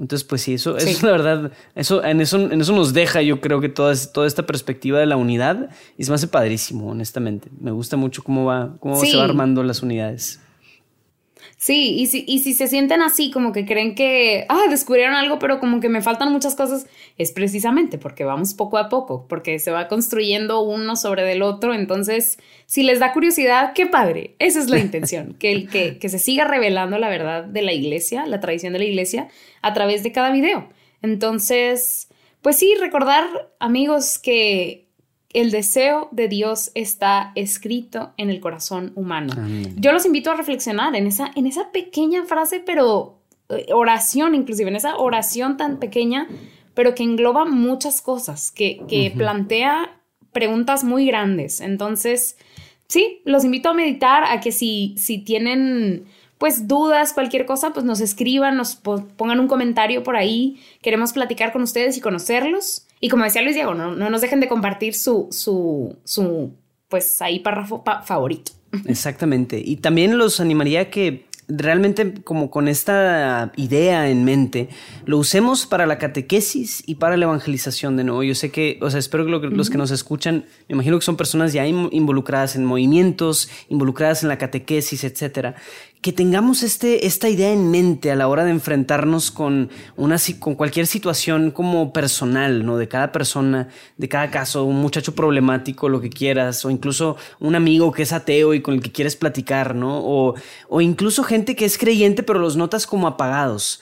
Entonces, 0.00 0.26
pues 0.26 0.42
sí, 0.42 0.54
eso, 0.54 0.76
es 0.76 1.02
la 1.02 1.10
verdad, 1.10 1.52
eso, 1.74 2.04
en 2.04 2.20
eso, 2.20 2.38
en 2.38 2.60
eso 2.60 2.72
nos 2.72 2.92
deja, 2.92 3.20
yo 3.20 3.40
creo 3.40 3.60
que 3.60 3.68
toda, 3.68 3.94
toda 4.12 4.26
esta 4.26 4.46
perspectiva 4.46 5.00
de 5.00 5.06
la 5.06 5.16
unidad 5.16 5.70
y 5.96 6.04
se 6.04 6.10
me 6.10 6.14
hace 6.14 6.28
padrísimo, 6.28 6.88
honestamente. 6.88 7.48
Me 7.58 7.72
gusta 7.72 7.96
mucho 7.96 8.22
cómo 8.22 8.44
va, 8.44 8.76
cómo 8.78 8.96
se 8.96 9.16
va 9.16 9.24
armando 9.24 9.62
las 9.64 9.82
unidades. 9.82 10.40
Sí, 11.60 11.96
y 11.98 12.06
si, 12.06 12.24
y 12.28 12.38
si 12.38 12.54
se 12.54 12.68
sienten 12.68 13.02
así, 13.02 13.32
como 13.32 13.50
que 13.50 13.66
creen 13.66 13.96
que, 13.96 14.46
ah, 14.48 14.62
descubrieron 14.70 15.14
algo, 15.14 15.40
pero 15.40 15.58
como 15.58 15.80
que 15.80 15.88
me 15.88 16.02
faltan 16.02 16.30
muchas 16.32 16.54
cosas, 16.54 16.86
es 17.18 17.32
precisamente 17.32 17.98
porque 17.98 18.22
vamos 18.22 18.54
poco 18.54 18.78
a 18.78 18.88
poco, 18.88 19.26
porque 19.28 19.58
se 19.58 19.72
va 19.72 19.88
construyendo 19.88 20.60
uno 20.60 20.94
sobre 20.94 21.24
del 21.24 21.42
otro. 21.42 21.74
Entonces, 21.74 22.38
si 22.66 22.84
les 22.84 23.00
da 23.00 23.12
curiosidad, 23.12 23.72
qué 23.74 23.86
padre. 23.86 24.36
Esa 24.38 24.60
es 24.60 24.70
la 24.70 24.78
intención, 24.78 25.34
que, 25.34 25.50
el, 25.50 25.68
que, 25.68 25.98
que 25.98 26.08
se 26.08 26.20
siga 26.20 26.44
revelando 26.44 26.96
la 26.96 27.08
verdad 27.08 27.42
de 27.42 27.62
la 27.62 27.72
iglesia, 27.72 28.24
la 28.26 28.38
tradición 28.38 28.72
de 28.72 28.78
la 28.78 28.84
iglesia, 28.84 29.28
a 29.60 29.74
través 29.74 30.04
de 30.04 30.12
cada 30.12 30.30
video. 30.30 30.68
Entonces, 31.02 32.08
pues 32.40 32.56
sí, 32.56 32.76
recordar, 32.78 33.24
amigos, 33.58 34.20
que 34.20 34.87
el 35.32 35.50
deseo 35.50 36.08
de 36.10 36.28
Dios 36.28 36.70
está 36.74 37.32
escrito 37.34 38.12
en 38.16 38.30
el 38.30 38.40
corazón 38.40 38.92
humano. 38.94 39.34
Yo 39.76 39.92
los 39.92 40.06
invito 40.06 40.30
a 40.30 40.34
reflexionar 40.34 40.96
en 40.96 41.06
esa, 41.06 41.30
en 41.34 41.46
esa 41.46 41.70
pequeña 41.70 42.24
frase, 42.24 42.60
pero 42.60 43.18
eh, 43.50 43.66
oración, 43.72 44.34
inclusive 44.34 44.70
en 44.70 44.76
esa 44.76 44.96
oración 44.96 45.56
tan 45.56 45.78
pequeña, 45.78 46.28
pero 46.74 46.94
que 46.94 47.02
engloba 47.02 47.44
muchas 47.44 48.00
cosas, 48.00 48.50
que, 48.50 48.80
que 48.88 49.12
plantea 49.14 50.00
preguntas 50.32 50.82
muy 50.82 51.06
grandes. 51.06 51.60
Entonces, 51.60 52.38
sí, 52.86 53.20
los 53.24 53.44
invito 53.44 53.68
a 53.68 53.74
meditar, 53.74 54.24
a 54.24 54.40
que 54.40 54.52
si, 54.52 54.94
si 54.96 55.18
tienen 55.18 56.06
pues 56.38 56.68
dudas, 56.68 57.12
cualquier 57.12 57.46
cosa, 57.46 57.72
pues 57.72 57.84
nos 57.84 58.00
escriban, 58.00 58.56
nos 58.56 58.76
pongan 58.76 59.40
un 59.40 59.48
comentario 59.48 60.04
por 60.04 60.16
ahí. 60.16 60.60
Queremos 60.80 61.12
platicar 61.12 61.52
con 61.52 61.62
ustedes 61.62 61.96
y 61.96 62.00
conocerlos. 62.00 62.87
Y 63.00 63.08
como 63.08 63.24
decía 63.24 63.42
Luis 63.42 63.54
Diego, 63.54 63.74
no, 63.74 63.94
no 63.94 64.10
nos 64.10 64.20
dejen 64.20 64.40
de 64.40 64.48
compartir 64.48 64.94
su, 64.94 65.28
su, 65.30 65.96
su, 66.04 66.52
pues 66.88 67.20
ahí 67.22 67.40
párrafo 67.40 67.82
favorito. 68.04 68.52
Exactamente. 68.86 69.60
Y 69.64 69.76
también 69.76 70.18
los 70.18 70.40
animaría 70.40 70.90
que 70.90 71.28
realmente 71.48 72.14
como 72.22 72.50
con 72.50 72.68
esta 72.68 73.52
idea 73.56 74.10
en 74.10 74.24
mente, 74.24 74.68
lo 75.06 75.16
usemos 75.18 75.66
para 75.66 75.86
la 75.86 75.98
catequesis 75.98 76.82
y 76.86 76.96
para 76.96 77.16
la 77.16 77.24
evangelización 77.24 77.96
de 77.96 78.04
nuevo. 78.04 78.22
Yo 78.22 78.34
sé 78.34 78.50
que, 78.50 78.78
o 78.82 78.90
sea, 78.90 79.00
espero 79.00 79.24
que 79.24 79.48
los 79.48 79.70
que 79.70 79.78
nos 79.78 79.90
escuchan, 79.90 80.44
me 80.68 80.74
imagino 80.74 80.98
que 80.98 81.04
son 81.04 81.16
personas 81.16 81.54
ya 81.54 81.66
involucradas 81.66 82.54
en 82.54 82.66
movimientos, 82.66 83.48
involucradas 83.70 84.22
en 84.22 84.28
la 84.28 84.36
catequesis, 84.36 85.04
etcétera, 85.04 85.54
que 86.00 86.12
tengamos 86.12 86.62
este, 86.62 87.06
esta 87.06 87.28
idea 87.28 87.52
en 87.52 87.70
mente 87.70 88.12
a 88.12 88.16
la 88.16 88.28
hora 88.28 88.44
de 88.44 88.52
enfrentarnos 88.52 89.32
con, 89.32 89.68
una, 89.96 90.16
con 90.38 90.54
cualquier 90.54 90.86
situación 90.86 91.50
como 91.50 91.92
personal, 91.92 92.64
¿no? 92.64 92.76
De 92.76 92.86
cada 92.86 93.10
persona, 93.10 93.68
de 93.96 94.08
cada 94.08 94.30
caso, 94.30 94.64
un 94.64 94.76
muchacho 94.80 95.14
problemático, 95.14 95.88
lo 95.88 96.00
que 96.00 96.10
quieras, 96.10 96.64
o 96.64 96.70
incluso 96.70 97.16
un 97.40 97.56
amigo 97.56 97.90
que 97.90 98.02
es 98.02 98.12
ateo 98.12 98.54
y 98.54 98.62
con 98.62 98.74
el 98.74 98.80
que 98.80 98.92
quieres 98.92 99.16
platicar, 99.16 99.74
¿no? 99.74 99.98
O, 99.98 100.34
o 100.68 100.80
incluso 100.80 101.24
gente 101.24 101.56
que 101.56 101.64
es 101.64 101.78
creyente 101.78 102.22
pero 102.22 102.38
los 102.38 102.56
notas 102.56 102.86
como 102.86 103.08
apagados. 103.08 103.80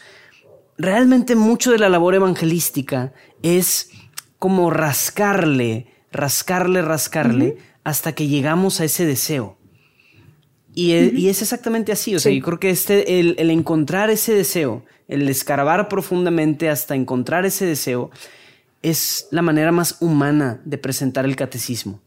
Realmente 0.78 1.36
mucho 1.36 1.70
de 1.70 1.78
la 1.78 1.90
labor 1.90 2.14
evangelística 2.14 3.12
es 3.42 3.90
como 4.38 4.70
rascarle, 4.70 5.86
rascarle, 6.12 6.80
rascarle, 6.82 7.58
hasta 7.84 8.14
que 8.14 8.26
llegamos 8.26 8.80
a 8.80 8.84
ese 8.84 9.06
deseo. 9.06 9.55
Y, 10.78 11.26
es 11.28 11.40
exactamente 11.40 11.90
así, 11.90 12.14
o 12.14 12.20
sea, 12.20 12.30
yo 12.30 12.42
creo 12.44 12.60
que 12.60 12.68
este, 12.68 13.18
el, 13.18 13.34
el, 13.38 13.50
encontrar 13.50 14.10
ese 14.10 14.34
deseo, 14.34 14.84
el 15.08 15.26
escarbar 15.28 15.88
profundamente 15.88 16.68
hasta 16.68 16.94
encontrar 16.94 17.46
ese 17.46 17.64
deseo, 17.64 18.10
es 18.82 19.26
la 19.30 19.40
manera 19.40 19.72
más 19.72 19.96
humana 20.00 20.60
de 20.66 20.76
presentar 20.76 21.24
el 21.24 21.34
catecismo. 21.34 22.00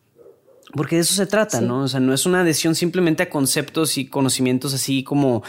Porque 0.73 0.97
de 0.97 1.01
eso 1.01 1.15
se 1.15 1.25
trata, 1.25 1.61
¿no? 1.61 1.81
O 1.81 1.87
sea, 1.87 1.99
no 1.99 2.13
es 2.13 2.27
una 2.27 2.41
adhesión 2.41 2.75
simplemente 2.75 3.23
a 3.23 3.29
conceptos 3.31 3.97
y 3.97 4.05
conocimientos 4.05 4.75
así 4.75 5.03
como 5.03 5.41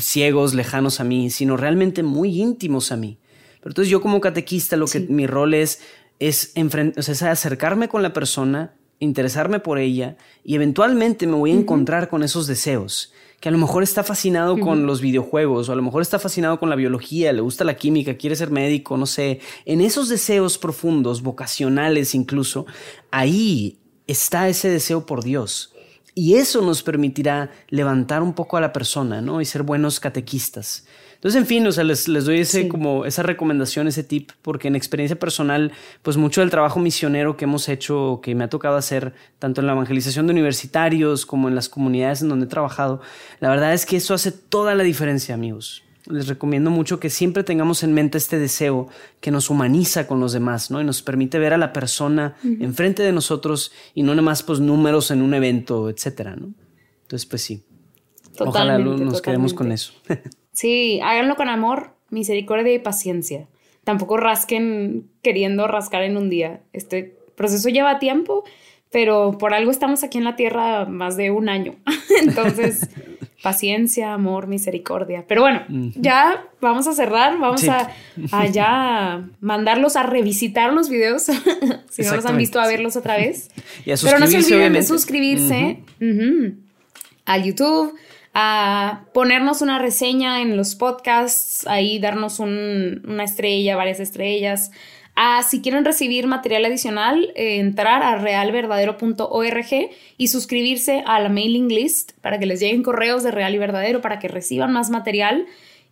ciegos, 0.00 0.52
lejanos 0.52 0.98
a 0.98 1.04
mí, 1.04 1.30
sino 1.30 1.56
realmente 1.56 2.02
muy 2.02 2.40
íntimos 2.40 2.90
a 2.90 2.96
mí. 2.96 3.18
Pero 3.60 3.70
entonces 3.70 3.88
yo 3.88 4.02
como 4.02 4.20
catequista 4.20 4.76
lo 4.76 4.88
que 4.88 4.98
mi 4.98 5.28
rol 5.28 5.54
es 5.54 5.78
es, 6.18 6.52
o 6.56 7.02
sea, 7.02 7.12
es 7.12 7.22
acercarme 7.22 7.88
con 7.88 8.02
la 8.02 8.12
persona, 8.12 8.74
interesarme 9.04 9.60
por 9.60 9.78
ella 9.78 10.16
y 10.42 10.54
eventualmente 10.54 11.26
me 11.26 11.34
voy 11.34 11.52
a 11.52 11.54
encontrar 11.54 12.08
con 12.08 12.22
esos 12.22 12.46
deseos 12.46 13.12
que 13.44 13.50
a 13.50 13.52
lo 13.52 13.58
mejor 13.58 13.82
está 13.82 14.02
fascinado 14.02 14.58
con 14.58 14.86
los 14.86 15.02
videojuegos 15.02 15.68
o 15.68 15.72
a 15.72 15.76
lo 15.76 15.82
mejor 15.82 16.00
está 16.00 16.18
fascinado 16.18 16.58
con 16.58 16.70
la 16.70 16.76
biología, 16.76 17.30
le 17.30 17.42
gusta 17.42 17.62
la 17.62 17.76
química, 17.76 18.16
quiere 18.16 18.36
ser 18.36 18.50
médico, 18.50 18.96
no 18.96 19.04
sé, 19.04 19.38
en 19.66 19.82
esos 19.82 20.08
deseos 20.08 20.56
profundos, 20.56 21.22
vocacionales 21.22 22.14
incluso, 22.14 22.64
ahí 23.10 23.76
está 24.06 24.48
ese 24.48 24.70
deseo 24.70 25.04
por 25.04 25.22
Dios. 25.22 25.74
Y 26.14 26.36
eso 26.36 26.62
nos 26.62 26.82
permitirá 26.82 27.50
levantar 27.68 28.22
un 28.22 28.32
poco 28.32 28.56
a 28.56 28.62
la 28.62 28.72
persona, 28.72 29.20
¿no? 29.20 29.42
Y 29.42 29.44
ser 29.44 29.62
buenos 29.62 30.00
catequistas. 30.00 30.86
Entonces, 31.24 31.40
en 31.40 31.46
fin, 31.46 31.66
o 31.66 31.72
sea, 31.72 31.84
les, 31.84 32.06
les 32.06 32.26
doy 32.26 32.40
ese, 32.40 32.68
como 32.68 33.06
esa 33.06 33.22
recomendación, 33.22 33.88
ese 33.88 34.04
tip, 34.04 34.32
porque 34.42 34.68
en 34.68 34.76
experiencia 34.76 35.18
personal, 35.18 35.72
pues 36.02 36.18
mucho 36.18 36.42
del 36.42 36.50
trabajo 36.50 36.80
misionero 36.80 37.38
que 37.38 37.46
hemos 37.46 37.70
hecho, 37.70 38.20
que 38.22 38.34
me 38.34 38.44
ha 38.44 38.50
tocado 38.50 38.76
hacer, 38.76 39.14
tanto 39.38 39.62
en 39.62 39.66
la 39.66 39.72
evangelización 39.72 40.26
de 40.26 40.34
universitarios 40.34 41.24
como 41.24 41.48
en 41.48 41.54
las 41.54 41.70
comunidades 41.70 42.20
en 42.20 42.28
donde 42.28 42.44
he 42.44 42.48
trabajado, 42.50 43.00
la 43.40 43.48
verdad 43.48 43.72
es 43.72 43.86
que 43.86 43.96
eso 43.96 44.12
hace 44.12 44.32
toda 44.32 44.74
la 44.74 44.84
diferencia, 44.84 45.34
amigos. 45.34 45.82
Les 46.04 46.28
recomiendo 46.28 46.68
mucho 46.68 47.00
que 47.00 47.08
siempre 47.08 47.42
tengamos 47.42 47.82
en 47.84 47.94
mente 47.94 48.18
este 48.18 48.38
deseo 48.38 48.88
que 49.22 49.30
nos 49.30 49.48
humaniza 49.48 50.06
con 50.06 50.20
los 50.20 50.34
demás, 50.34 50.70
¿no? 50.70 50.78
Y 50.82 50.84
nos 50.84 51.00
permite 51.00 51.38
ver 51.38 51.54
a 51.54 51.56
la 51.56 51.72
persona 51.72 52.36
enfrente 52.44 53.02
de 53.02 53.12
nosotros 53.12 53.72
y 53.94 54.02
no 54.02 54.12
nada 54.12 54.20
más 54.20 54.42
pues 54.42 54.60
números 54.60 55.10
en 55.10 55.22
un 55.22 55.32
evento, 55.32 55.88
etcétera, 55.88 56.36
¿no? 56.36 56.52
Entonces, 57.00 57.24
pues 57.24 57.40
sí. 57.40 57.64
Ojalá 58.40 58.76
nos 58.76 59.22
quedemos 59.22 59.54
con 59.54 59.72
eso. 59.72 59.94
Sí, 60.54 61.00
háganlo 61.02 61.36
con 61.36 61.48
amor, 61.48 61.90
misericordia 62.10 62.72
y 62.72 62.78
paciencia. 62.78 63.46
Tampoco 63.82 64.16
rasquen 64.16 65.10
queriendo 65.20 65.66
rascar 65.66 66.02
en 66.02 66.16
un 66.16 66.30
día. 66.30 66.60
Este 66.72 67.16
proceso 67.36 67.68
lleva 67.68 67.98
tiempo, 67.98 68.44
pero 68.90 69.36
por 69.36 69.52
algo 69.52 69.72
estamos 69.72 70.04
aquí 70.04 70.18
en 70.18 70.24
la 70.24 70.36
tierra 70.36 70.86
más 70.86 71.16
de 71.16 71.32
un 71.32 71.48
año. 71.48 71.74
Entonces, 72.22 72.88
paciencia, 73.42 74.14
amor, 74.14 74.46
misericordia. 74.46 75.24
Pero 75.26 75.42
bueno, 75.42 75.64
ya 75.96 76.46
vamos 76.60 76.86
a 76.86 76.94
cerrar, 76.94 77.38
vamos 77.38 77.64
a, 77.68 77.90
ya 78.46 79.28
mandarlos 79.40 79.96
a 79.96 80.04
revisitar 80.04 80.72
los 80.72 80.88
videos, 80.88 81.24
si 81.90 82.02
no 82.02 82.14
los 82.14 82.24
han 82.24 82.38
visto, 82.38 82.60
a 82.60 82.66
verlos 82.68 82.96
otra 82.96 83.16
vez. 83.16 83.50
Pero 83.84 84.18
no 84.18 84.26
se 84.28 84.38
olviden 84.38 84.72
de 84.72 84.82
suscribirse 84.84 85.80
al 87.26 87.42
YouTube, 87.42 87.94
a 88.34 89.04
ponernos 89.14 89.62
una 89.62 89.78
reseña 89.78 90.42
en 90.42 90.56
los 90.56 90.74
podcasts, 90.74 91.66
ahí 91.68 92.00
darnos 92.00 92.40
una 92.40 93.24
estrella, 93.24 93.76
varias 93.76 94.00
estrellas. 94.00 94.72
A, 95.16 95.44
si 95.44 95.62
quieren 95.62 95.84
recibir 95.84 96.26
material 96.26 96.64
adicional, 96.64 97.32
eh, 97.36 97.60
entrar 97.60 98.02
a 98.02 98.16
realverdadero.org 98.16 99.90
y 100.18 100.28
suscribirse 100.28 101.04
a 101.06 101.20
la 101.20 101.28
mailing 101.28 101.68
list 101.68 102.12
para 102.20 102.40
que 102.40 102.46
les 102.46 102.58
lleguen 102.58 102.82
correos 102.82 103.22
de 103.22 103.30
Real 103.30 103.54
y 103.54 103.58
Verdadero, 103.58 104.00
para 104.00 104.18
que 104.18 104.26
reciban 104.26 104.72
más 104.72 104.90
material. 104.90 105.46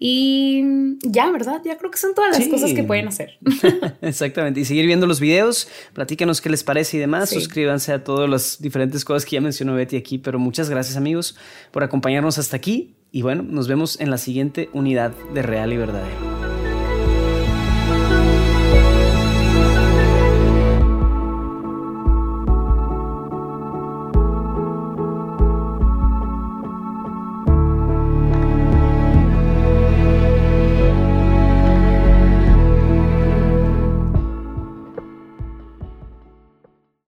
Y 0.04 0.64
ya, 1.02 1.30
¿verdad? 1.30 1.62
Ya 1.64 1.78
creo 1.78 1.88
que 1.88 1.96
son 1.96 2.12
todas 2.12 2.36
las 2.36 2.48
cosas 2.48 2.72
que 2.72 2.82
pueden 2.82 3.06
hacer. 3.06 3.38
Exactamente. 4.02 4.58
Y 4.58 4.64
seguir 4.64 4.84
viendo 4.84 5.06
los 5.06 5.20
videos, 5.20 5.68
platícanos 5.92 6.40
qué 6.40 6.50
les 6.50 6.64
parece 6.64 6.96
y 6.96 7.00
demás. 7.00 7.30
Suscríbanse 7.30 7.92
a 7.92 8.02
todas 8.02 8.28
las 8.28 8.60
diferentes 8.60 9.04
cosas 9.04 9.24
que 9.24 9.36
ya 9.36 9.40
mencionó 9.40 9.74
Betty 9.74 9.96
aquí. 9.96 10.18
Pero 10.18 10.40
muchas 10.40 10.68
gracias, 10.68 10.96
amigos, 10.96 11.36
por 11.70 11.84
acompañarnos 11.84 12.36
hasta 12.36 12.56
aquí. 12.56 12.96
Y 13.12 13.22
bueno, 13.22 13.44
nos 13.44 13.68
vemos 13.68 14.00
en 14.00 14.10
la 14.10 14.18
siguiente 14.18 14.70
unidad 14.72 15.12
de 15.34 15.42
Real 15.42 15.72
y 15.72 15.76
Verdadero. 15.76 16.41